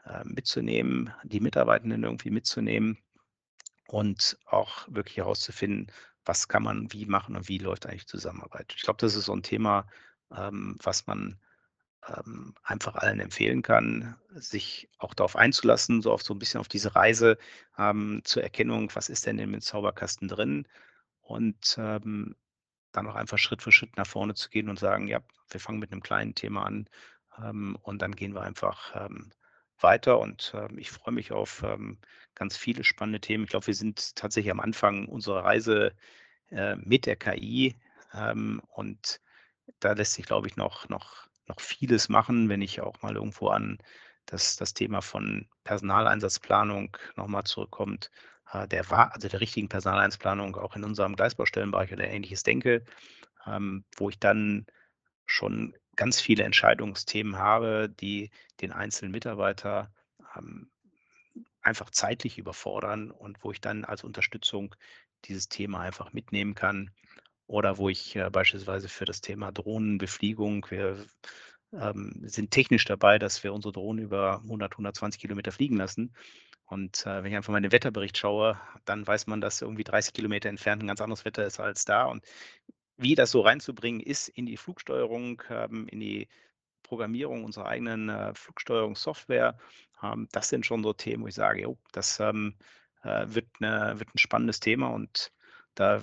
äh, 0.04 0.24
mitzunehmen, 0.24 1.12
die 1.24 1.40
Mitarbeitenden 1.40 2.04
irgendwie 2.04 2.30
mitzunehmen 2.30 2.98
und 3.88 4.38
auch 4.46 4.86
wirklich 4.88 5.16
herauszufinden, 5.16 5.90
was 6.24 6.46
kann 6.46 6.62
man 6.62 6.92
wie 6.92 7.06
machen 7.06 7.36
und 7.36 7.48
wie 7.48 7.58
läuft 7.58 7.86
eigentlich 7.86 8.06
Zusammenarbeit. 8.06 8.74
Ich 8.76 8.82
glaube, 8.82 9.00
das 9.00 9.14
ist 9.16 9.24
so 9.24 9.32
ein 9.32 9.42
Thema, 9.42 9.86
ähm, 10.36 10.76
was 10.82 11.06
man 11.06 11.40
ähm, 12.06 12.54
einfach 12.62 12.94
allen 12.96 13.20
empfehlen 13.20 13.62
kann, 13.62 14.16
sich 14.40 14.88
auch 14.98 15.14
darauf 15.14 15.36
einzulassen, 15.36 16.02
so 16.02 16.12
auf 16.12 16.22
so 16.22 16.34
ein 16.34 16.38
bisschen 16.38 16.60
auf 16.60 16.68
diese 16.68 16.94
Reise 16.94 17.38
ähm, 17.78 18.22
zur 18.24 18.42
Erkennung, 18.42 18.90
was 18.94 19.08
ist 19.08 19.26
denn 19.26 19.36
dem 19.36 19.60
Zauberkasten 19.60 20.28
drin 20.28 20.66
und 21.20 21.76
ähm, 21.78 22.34
dann 22.92 23.06
auch 23.06 23.14
einfach 23.14 23.38
Schritt 23.38 23.62
für 23.62 23.72
Schritt 23.72 23.96
nach 23.96 24.06
vorne 24.06 24.34
zu 24.34 24.48
gehen 24.50 24.68
und 24.68 24.78
sagen, 24.78 25.08
ja, 25.08 25.20
wir 25.50 25.60
fangen 25.60 25.78
mit 25.78 25.92
einem 25.92 26.02
kleinen 26.02 26.34
Thema 26.34 26.64
an 26.64 26.88
ähm, 27.42 27.76
und 27.82 28.02
dann 28.02 28.14
gehen 28.14 28.34
wir 28.34 28.42
einfach 28.42 28.94
ähm, 28.94 29.30
weiter 29.78 30.18
und 30.18 30.52
ähm, 30.54 30.78
ich 30.78 30.90
freue 30.90 31.14
mich 31.14 31.32
auf 31.32 31.62
ähm, 31.62 31.98
ganz 32.34 32.56
viele 32.56 32.84
spannende 32.84 33.20
Themen. 33.20 33.44
Ich 33.44 33.50
glaube, 33.50 33.66
wir 33.66 33.74
sind 33.74 34.16
tatsächlich 34.16 34.50
am 34.50 34.60
Anfang 34.60 35.06
unserer 35.06 35.44
Reise 35.44 35.94
äh, 36.50 36.76
mit 36.76 37.06
der 37.06 37.16
KI 37.16 37.76
und 38.70 39.20
da 39.80 39.92
lässt 39.92 40.14
sich, 40.14 40.24
glaube 40.24 40.46
ich, 40.46 40.56
noch, 40.56 40.88
noch, 40.88 41.28
noch 41.46 41.60
vieles 41.60 42.08
machen, 42.08 42.48
wenn 42.48 42.62
ich 42.62 42.80
auch 42.80 43.02
mal 43.02 43.16
irgendwo 43.16 43.48
an 43.48 43.78
das, 44.28 44.56
das 44.56 44.74
Thema 44.74 45.00
von 45.00 45.48
Personaleinsatzplanung 45.64 46.96
nochmal 47.16 47.44
zurückkommt, 47.44 48.10
äh, 48.52 48.68
der 48.68 48.90
also 48.90 49.28
der 49.28 49.40
richtigen 49.40 49.68
Personaleinsatzplanung 49.68 50.56
auch 50.56 50.76
in 50.76 50.84
unserem 50.84 51.16
Gleisbaustellenbereich 51.16 51.92
oder 51.92 52.08
ähnliches 52.08 52.42
denke, 52.42 52.84
ähm, 53.46 53.84
wo 53.96 54.10
ich 54.10 54.18
dann 54.18 54.66
schon 55.26 55.74
ganz 55.96 56.20
viele 56.20 56.44
Entscheidungsthemen 56.44 57.38
habe, 57.38 57.88
die 57.88 58.30
den 58.60 58.72
einzelnen 58.72 59.12
Mitarbeiter 59.12 59.92
ähm, 60.36 60.70
einfach 61.62 61.90
zeitlich 61.90 62.38
überfordern 62.38 63.10
und 63.10 63.42
wo 63.42 63.50
ich 63.50 63.60
dann 63.60 63.84
als 63.84 64.04
Unterstützung 64.04 64.74
dieses 65.24 65.48
Thema 65.48 65.80
einfach 65.80 66.12
mitnehmen 66.12 66.54
kann. 66.54 66.90
Oder 67.46 67.78
wo 67.78 67.88
ich 67.88 68.14
äh, 68.14 68.28
beispielsweise 68.30 68.88
für 68.88 69.06
das 69.06 69.22
Thema 69.22 69.52
Drohnenbefliegung, 69.52 70.66
wir 70.70 71.04
ähm, 71.72 72.22
sind 72.24 72.50
technisch 72.50 72.84
dabei, 72.84 73.18
dass 73.18 73.42
wir 73.44 73.52
unsere 73.52 73.72
Drohnen 73.72 74.04
über 74.04 74.40
100, 74.44 74.72
120 74.72 75.20
Kilometer 75.20 75.52
fliegen 75.52 75.76
lassen. 75.76 76.14
Und 76.66 77.06
äh, 77.06 77.22
wenn 77.22 77.30
ich 77.30 77.36
einfach 77.36 77.52
mal 77.52 77.62
den 77.62 77.72
Wetterbericht 77.72 78.18
schaue, 78.18 78.60
dann 78.84 79.06
weiß 79.06 79.26
man, 79.26 79.40
dass 79.40 79.62
irgendwie 79.62 79.84
30 79.84 80.12
Kilometer 80.12 80.48
entfernt 80.48 80.82
ein 80.82 80.88
ganz 80.88 81.00
anderes 81.00 81.24
Wetter 81.24 81.44
ist 81.44 81.60
als 81.60 81.84
da. 81.84 82.04
Und 82.04 82.24
wie 82.96 83.14
das 83.14 83.30
so 83.30 83.40
reinzubringen 83.40 84.00
ist 84.00 84.28
in 84.28 84.46
die 84.46 84.56
Flugsteuerung, 84.56 85.42
ähm, 85.50 85.86
in 85.88 86.00
die 86.00 86.28
Programmierung 86.82 87.44
unserer 87.44 87.66
eigenen 87.66 88.08
äh, 88.08 88.34
Flugsteuerungssoftware, 88.34 89.56
ähm, 90.02 90.28
das 90.32 90.48
sind 90.48 90.66
schon 90.66 90.82
so 90.82 90.92
Themen, 90.92 91.22
wo 91.22 91.28
ich 91.28 91.34
sage, 91.34 91.62
jo, 91.62 91.78
das 91.92 92.20
ähm, 92.20 92.54
äh, 93.02 93.26
wird, 93.28 93.46
eine, 93.60 93.98
wird 93.98 94.14
ein 94.14 94.18
spannendes 94.18 94.60
Thema 94.60 94.88
und 94.88 95.32
da 95.74 96.02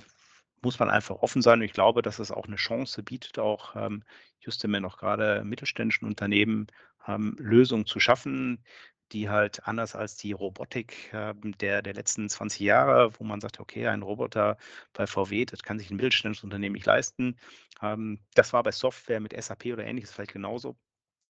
muss 0.62 0.78
man 0.78 0.90
einfach 0.90 1.16
offen 1.16 1.42
sein. 1.42 1.60
Und 1.60 1.64
ich 1.64 1.72
glaube, 1.72 2.02
dass 2.02 2.18
es 2.18 2.32
auch 2.32 2.46
eine 2.46 2.56
Chance 2.56 3.02
bietet, 3.02 3.38
auch 3.38 3.76
ähm, 3.76 4.02
Justement 4.46 4.86
auch 4.86 4.96
gerade 4.98 5.44
mittelständischen 5.44 6.06
Unternehmen 6.08 6.68
ähm, 7.06 7.36
Lösungen 7.38 7.86
zu 7.86 8.00
schaffen, 8.00 8.64
die 9.12 9.28
halt 9.28 9.66
anders 9.66 9.94
als 9.94 10.16
die 10.16 10.32
Robotik 10.32 11.10
ähm, 11.12 11.56
der, 11.58 11.82
der 11.82 11.94
letzten 11.94 12.28
20 12.28 12.60
Jahre, 12.60 13.12
wo 13.18 13.24
man 13.24 13.40
sagt, 13.40 13.60
okay, 13.60 13.86
ein 13.86 14.02
Roboter 14.02 14.56
bei 14.92 15.06
VW, 15.06 15.44
das 15.44 15.62
kann 15.62 15.78
sich 15.78 15.90
ein 15.90 15.96
mittelständisches 15.96 16.44
Unternehmen 16.44 16.74
nicht 16.74 16.86
leisten. 16.86 17.36
Ähm, 17.82 18.20
das 18.34 18.52
war 18.52 18.62
bei 18.62 18.72
Software 18.72 19.20
mit 19.20 19.32
SAP 19.40 19.66
oder 19.66 19.84
ähnliches 19.84 20.12
vielleicht 20.12 20.32
genauso. 20.32 20.70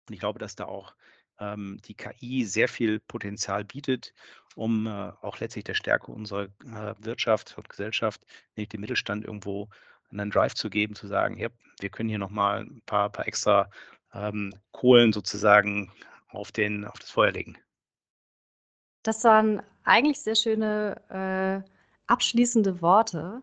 Und 0.08 0.14
ich 0.14 0.20
glaube, 0.20 0.38
dass 0.38 0.56
da 0.56 0.66
auch 0.66 0.94
ähm, 1.38 1.78
die 1.84 1.94
KI 1.94 2.44
sehr 2.44 2.68
viel 2.68 3.00
Potenzial 3.00 3.64
bietet, 3.64 4.12
um 4.54 4.86
äh, 4.86 4.90
auch 5.22 5.40
letztlich 5.40 5.64
der 5.64 5.74
Stärke 5.74 6.12
unserer 6.12 6.44
äh, 6.44 6.94
Wirtschaft 6.98 7.56
und 7.56 7.68
Gesellschaft, 7.68 8.20
nämlich 8.56 8.68
dem 8.68 8.80
Mittelstand 8.82 9.24
irgendwo 9.24 9.70
einen 10.12 10.30
Drive 10.30 10.54
zu 10.54 10.70
geben, 10.70 10.94
zu 10.94 11.06
sagen, 11.06 11.38
ja, 11.38 11.48
wir 11.80 11.90
können 11.90 12.08
hier 12.08 12.18
nochmal 12.18 12.60
ein 12.60 12.82
paar, 12.86 13.10
paar 13.10 13.26
extra 13.26 13.70
ähm, 14.14 14.52
Kohlen 14.72 15.12
sozusagen 15.12 15.90
auf, 16.28 16.52
den, 16.52 16.84
auf 16.84 16.98
das 16.98 17.10
Feuer 17.10 17.32
legen. 17.32 17.58
Das 19.02 19.24
waren 19.24 19.62
eigentlich 19.84 20.20
sehr 20.20 20.36
schöne 20.36 21.64
äh, 21.64 21.68
abschließende 22.06 22.80
Worte. 22.82 23.42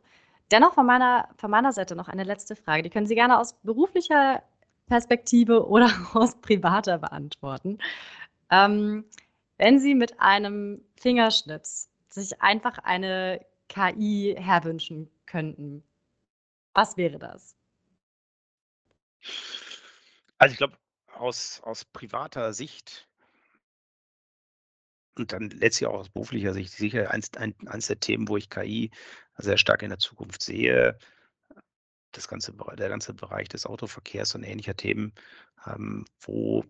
Dennoch 0.51 0.73
von 0.73 0.86
meiner, 0.86 1.29
von 1.38 1.51
meiner 1.51 1.73
Seite 1.73 1.95
noch 1.95 2.08
eine 2.08 2.23
letzte 2.23 2.55
Frage. 2.55 2.84
Die 2.84 2.89
können 2.89 3.08
Sie 3.08 3.15
gerne 3.15 3.38
aus 3.39 3.53
beruflicher 3.62 4.41
Perspektive 4.88 5.67
oder 5.69 5.91
aus 6.13 6.39
privater 6.41 6.97
beantworten. 6.97 7.77
Ähm, 8.49 9.05
wenn 9.58 9.79
Sie 9.79 9.95
mit 9.95 10.19
einem 10.19 10.82
Fingerschnips 10.95 11.89
sich 12.08 12.41
einfach 12.41 12.79
eine 12.79 13.45
KI 13.67 14.36
herwünschen 14.39 15.10
könnten, 15.25 15.84
was 16.80 16.96
wäre 16.96 17.20
das? 17.20 17.58
Also 20.38 20.54
ich 20.54 20.58
glaube, 20.58 20.78
aus, 21.08 21.60
aus 21.63 21.84
privater 21.84 22.54
Sicht 22.54 23.10
und 25.18 25.34
dann 25.34 25.50
letztlich 25.50 25.88
auch 25.88 26.00
aus 26.00 26.10
beruflicher 26.10 26.54
Sicht 26.54 26.72
sicher 26.72 27.12
eins, 27.12 27.32
ein, 27.36 27.54
eins 27.68 27.88
der 27.88 28.00
Themen, 28.00 28.30
wo 28.30 28.38
ich 28.38 28.50
KI 28.50 28.92
sehr 29.36 29.58
stark 29.58 29.82
in 29.84 29.89
der 29.89 30.00
Zukunft 30.00 30.42
sehe. 30.42 30.98
Das 32.13 32.30
ganze, 32.30 32.54
der 32.54 32.89
ganze 32.89 33.13
Bereich 33.13 33.50
des 33.50 33.65
Autoverkehrs 33.65 34.34
und 34.36 34.44
ähnlicher 34.44 34.76
Themen, 34.76 35.13
ähm, 35.65 36.06
wo 36.22 36.63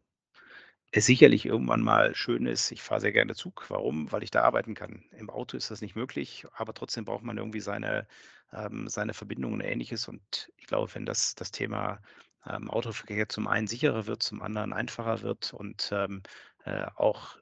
es 0.91 1.05
sicherlich 1.05 1.45
irgendwann 1.45 1.81
mal 1.81 2.15
schön 2.15 2.45
ist. 2.45 2.71
Ich 2.71 2.81
fahre 2.81 3.01
sehr 3.01 3.11
gerne 3.11 3.35
Zug. 3.35 3.65
Warum? 3.69 4.11
Weil 4.11 4.23
ich 4.23 4.31
da 4.31 4.41
arbeiten 4.43 4.73
kann. 4.75 5.03
Im 5.11 5.29
Auto 5.29 5.55
ist 5.57 5.69
das 5.71 5.81
nicht 5.81 5.95
möglich, 5.95 6.45
aber 6.53 6.73
trotzdem 6.73 7.05
braucht 7.05 7.23
man 7.23 7.37
irgendwie 7.37 7.59
seine, 7.59 8.07
ähm, 8.53 8.87
seine 8.89 9.13
Verbindungen 9.13 9.61
und 9.61 9.67
ähnliches. 9.67 10.07
Und 10.07 10.51
ich 10.57 10.65
glaube, 10.67 10.93
wenn 10.95 11.05
das, 11.05 11.35
das 11.35 11.51
Thema 11.51 12.01
ähm, 12.47 12.69
Autoverkehr 12.69 13.29
zum 13.29 13.47
einen 13.47 13.67
sicherer 13.67 14.07
wird, 14.07 14.23
zum 14.23 14.41
anderen 14.41 14.73
einfacher 14.73 15.21
wird 15.21 15.53
und 15.53 15.89
ähm, 15.91 16.23
äh, 16.65 16.85
auch 16.95 17.37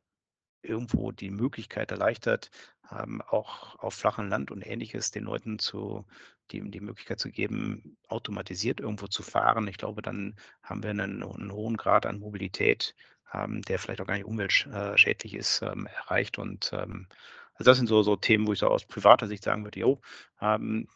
irgendwo 0.61 1.11
die 1.11 1.31
Möglichkeit 1.31 1.91
erleichtert, 1.91 2.51
ähm, 2.91 3.21
auch 3.21 3.75
auf 3.79 3.93
flachem 3.93 4.27
Land 4.29 4.51
und 4.51 4.65
ähnliches 4.65 5.11
den 5.11 5.23
Leuten 5.23 5.59
zu, 5.59 6.05
die, 6.51 6.69
die 6.69 6.81
Möglichkeit 6.81 7.19
zu 7.19 7.29
geben, 7.29 7.97
automatisiert 8.07 8.79
irgendwo 8.79 9.07
zu 9.07 9.23
fahren. 9.23 9.67
Ich 9.67 9.77
glaube, 9.77 10.01
dann 10.01 10.35
haben 10.63 10.83
wir 10.83 10.91
einen, 10.91 11.23
einen 11.23 11.51
hohen 11.51 11.77
Grad 11.77 12.05
an 12.05 12.19
Mobilität, 12.19 12.95
der 13.33 13.79
vielleicht 13.79 14.01
auch 14.01 14.07
gar 14.07 14.15
nicht 14.15 14.25
umweltschädlich 14.25 15.33
ist, 15.33 15.61
ähm, 15.61 15.87
erreicht. 15.87 16.37
Und 16.37 16.71
ähm, 16.73 17.07
also 17.55 17.71
das 17.71 17.77
sind 17.77 17.87
so, 17.87 18.03
so 18.03 18.15
Themen, 18.15 18.47
wo 18.47 18.53
ich 18.53 18.59
so 18.59 18.67
aus 18.67 18.85
privater 18.85 19.27
Sicht 19.27 19.43
sagen 19.43 19.63
würde, 19.63 19.79
jo, 19.79 20.01
ähm, 20.41 20.87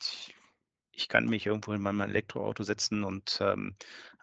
ich 0.93 1.07
kann 1.07 1.27
mich 1.27 1.45
irgendwo 1.45 1.73
in 1.73 1.81
mein 1.81 1.99
Elektroauto 1.99 2.63
setzen 2.63 3.03
und 3.03 3.39
ähm, 3.41 3.75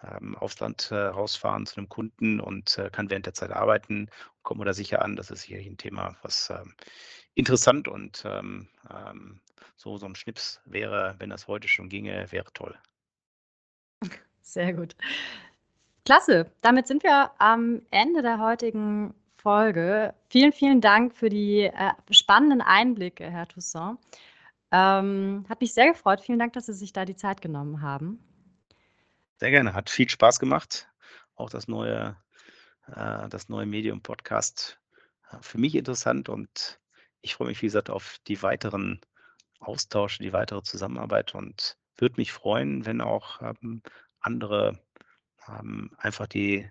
ähm, 0.03 0.37
aufs 0.37 0.61
Land 0.61 0.91
äh, 0.91 0.97
rausfahren 0.97 1.67
zu 1.67 1.77
einem 1.77 1.89
Kunden 1.89 2.41
und 2.41 2.79
äh, 2.79 2.91
kann 2.91 3.11
während 3.11 3.27
der 3.27 3.35
Zeit 3.35 3.51
arbeiten, 3.51 4.09
komme 4.43 4.65
da 4.65 4.73
sicher 4.73 5.03
an. 5.03 5.17
Das 5.17 5.31
ist 5.31 5.43
sicherlich 5.43 5.67
ein 5.67 5.79
Thema, 5.79 6.17
was 6.23 6.51
ähm, 6.51 6.75
interessant 7.35 7.89
und 7.89 8.23
ähm, 8.25 8.69
ähm, 8.91 9.41
so, 9.77 9.97
so 9.97 10.07
ein 10.07 10.15
Schnips 10.15 10.61
wäre, 10.65 11.17
wenn 11.19 11.31
das 11.31 11.49
heute 11.49 11.69
schon 11.69 11.89
ginge, 11.89 12.31
wäre 12.31 12.53
toll. 12.53 12.77
Sehr 14.43 14.73
gut. 14.73 14.95
Klasse. 16.09 16.51
Damit 16.63 16.87
sind 16.87 17.03
wir 17.03 17.33
am 17.37 17.83
Ende 17.91 18.23
der 18.23 18.39
heutigen 18.39 19.13
Folge. 19.37 20.15
Vielen, 20.31 20.55
vielen 20.55 20.81
Dank 20.81 21.15
für 21.15 21.29
die 21.29 21.65
äh, 21.65 21.91
spannenden 22.11 22.63
Einblicke, 22.63 23.31
Herr 23.31 23.47
Toussaint. 23.47 23.99
Ähm, 24.73 25.45
hat 25.51 25.61
mich 25.61 25.75
sehr 25.75 25.93
gefreut. 25.93 26.23
Vielen 26.23 26.39
Dank, 26.39 26.55
dass 26.55 26.65
Sie 26.65 26.73
sich 26.73 26.95
da 26.95 27.05
die 27.05 27.15
Zeit 27.15 27.43
genommen 27.43 27.83
haben. 27.83 28.25
Sehr 29.37 29.51
gerne. 29.51 29.75
Hat 29.75 29.91
viel 29.91 30.09
Spaß 30.09 30.41
gemacht. 30.41 30.89
Auch 31.37 31.51
das 31.51 31.69
neue, 31.69 32.17
äh, 32.87 33.29
neue 33.49 33.67
Medium-Podcast 33.67 34.81
äh, 35.31 35.37
für 35.43 35.59
mich 35.59 35.75
interessant 35.75 36.31
und 36.31 36.81
ich 37.21 37.35
freue 37.35 37.49
mich, 37.49 37.61
wie 37.61 37.67
gesagt, 37.67 37.91
auf 37.91 38.17
die 38.27 38.43
weiteren 38.43 39.03
Austausche, 39.61 40.23
die 40.23 40.33
weitere 40.33 40.63
Zusammenarbeit 40.63 41.35
und 41.35 41.77
würde 41.99 42.15
mich 42.17 42.33
freuen, 42.33 42.87
wenn 42.87 43.03
auch 43.03 43.43
ähm, 43.43 43.83
andere 44.21 44.81
ähm, 45.49 45.91
einfach 45.99 46.27
die, 46.27 46.69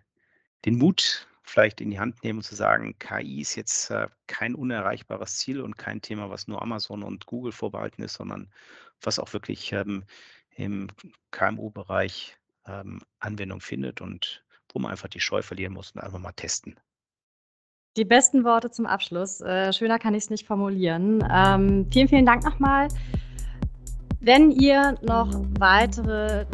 den 0.66 0.78
Mut 0.78 1.28
vielleicht 1.44 1.80
in 1.82 1.90
die 1.90 2.00
Hand 2.00 2.24
nehmen 2.24 2.40
und 2.40 2.44
zu 2.44 2.56
sagen, 2.56 2.98
KI 3.00 3.42
ist 3.42 3.56
jetzt 3.56 3.90
äh, 3.90 4.08
kein 4.28 4.54
unerreichbares 4.54 5.38
Ziel 5.38 5.62
und 5.62 5.78
kein 5.78 6.02
Thema, 6.02 6.30
was 6.30 6.48
nur 6.48 6.62
Amazon 6.62 7.04
und 7.04 7.26
Google 7.26 7.52
vorbehalten 7.52 8.04
ist, 8.04 8.16
sondern 8.16 8.50
was 9.02 9.20
auch 9.20 9.32
wirklich 9.34 9.72
ähm, 9.72 10.04
im 10.56 10.88
KMU-Bereich 11.32 12.36
ähm, 12.68 13.02
Anwendung 13.20 13.62
findet 13.62 14.02
und 14.02 14.44
wo 14.74 14.80
man 14.80 14.92
einfach 14.92 15.08
die 15.08 15.22
Scheu 15.22 15.42
verlieren 15.42 15.74
muss 15.74 15.92
und 15.92 16.02
einfach 16.02 16.20
mal 16.20 16.34
testen. 16.34 16.76
Die 17.96 18.06
besten 18.06 18.44
Worte 18.44 18.70
zum 18.70 18.86
Abschluss. 18.86 19.42
Äh, 19.42 19.74
schöner 19.74 19.98
kann 19.98 20.14
ich 20.14 20.26
es 20.26 20.30
nicht 20.30 20.46
formulieren. 20.46 21.26
Ähm, 21.32 21.88
vielen, 21.92 22.08
vielen 22.08 22.26
Dank 22.26 22.44
nochmal. 22.44 22.90
Wenn 24.20 24.52
ihr 24.52 24.96
noch 25.02 25.30
weitere 25.60 26.46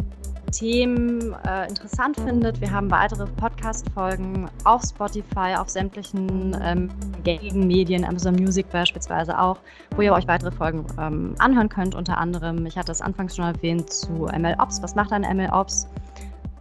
Themen 0.54 1.34
äh, 1.48 1.68
interessant 1.68 2.16
findet. 2.16 2.60
Wir 2.60 2.70
haben 2.70 2.88
weitere 2.88 3.26
Podcast-Folgen 3.26 4.48
auf 4.62 4.82
Spotify, 4.84 5.56
auf 5.58 5.68
sämtlichen 5.68 6.56
ähm, 6.62 6.90
gängigen 7.24 7.66
Medien, 7.66 8.04
Amazon 8.04 8.36
Music 8.36 8.70
beispielsweise 8.70 9.36
auch, 9.36 9.58
wo 9.96 10.02
ihr 10.02 10.12
euch 10.12 10.28
weitere 10.28 10.52
Folgen 10.52 10.86
ähm, 10.96 11.34
anhören 11.38 11.68
könnt. 11.68 11.96
Unter 11.96 12.18
anderem, 12.18 12.64
ich 12.66 12.78
hatte 12.78 12.92
es 12.92 13.00
anfangs 13.00 13.34
schon 13.34 13.46
erwähnt, 13.46 13.92
zu 13.92 14.28
MLOps. 14.32 14.80
Was 14.80 14.94
macht 14.94 15.12
ein 15.12 15.22
MLOps? 15.36 15.88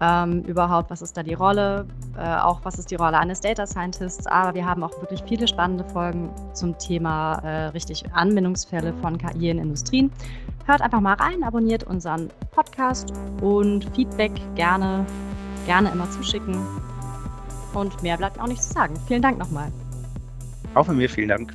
Ähm, 0.01 0.41
überhaupt, 0.41 0.89
was 0.89 1.03
ist 1.03 1.15
da 1.15 1.21
die 1.21 1.35
Rolle, 1.35 1.85
äh, 2.17 2.37
auch 2.37 2.59
was 2.63 2.79
ist 2.79 2.89
die 2.89 2.95
Rolle 2.95 3.17
eines 3.17 3.41
Data 3.41 3.65
Scientists, 3.65 4.25
aber 4.25 4.55
wir 4.55 4.65
haben 4.65 4.83
auch 4.83 4.99
wirklich 4.99 5.23
viele 5.27 5.47
spannende 5.47 5.85
Folgen 5.85 6.29
zum 6.53 6.77
Thema 6.79 7.35
äh, 7.43 7.65
richtig 7.67 8.03
Anwendungsfälle 8.11 8.93
von 9.01 9.19
KI 9.19 9.51
in 9.51 9.59
Industrien. 9.59 10.11
Hört 10.65 10.81
einfach 10.81 11.01
mal 11.01 11.15
rein, 11.15 11.43
abonniert 11.43 11.83
unseren 11.83 12.29
Podcast 12.51 13.11
und 13.41 13.89
Feedback 13.95 14.31
gerne, 14.55 15.05
gerne 15.65 15.91
immer 15.91 16.09
zuschicken. 16.11 16.57
Und 17.73 18.01
mehr 18.03 18.17
bleibt 18.17 18.39
auch 18.39 18.47
nicht 18.47 18.63
zu 18.63 18.71
sagen. 18.71 18.95
Vielen 19.07 19.21
Dank 19.21 19.37
nochmal. 19.37 19.71
Auch 20.73 20.85
von 20.85 20.97
mir 20.97 21.09
vielen 21.09 21.29
Dank. 21.29 21.53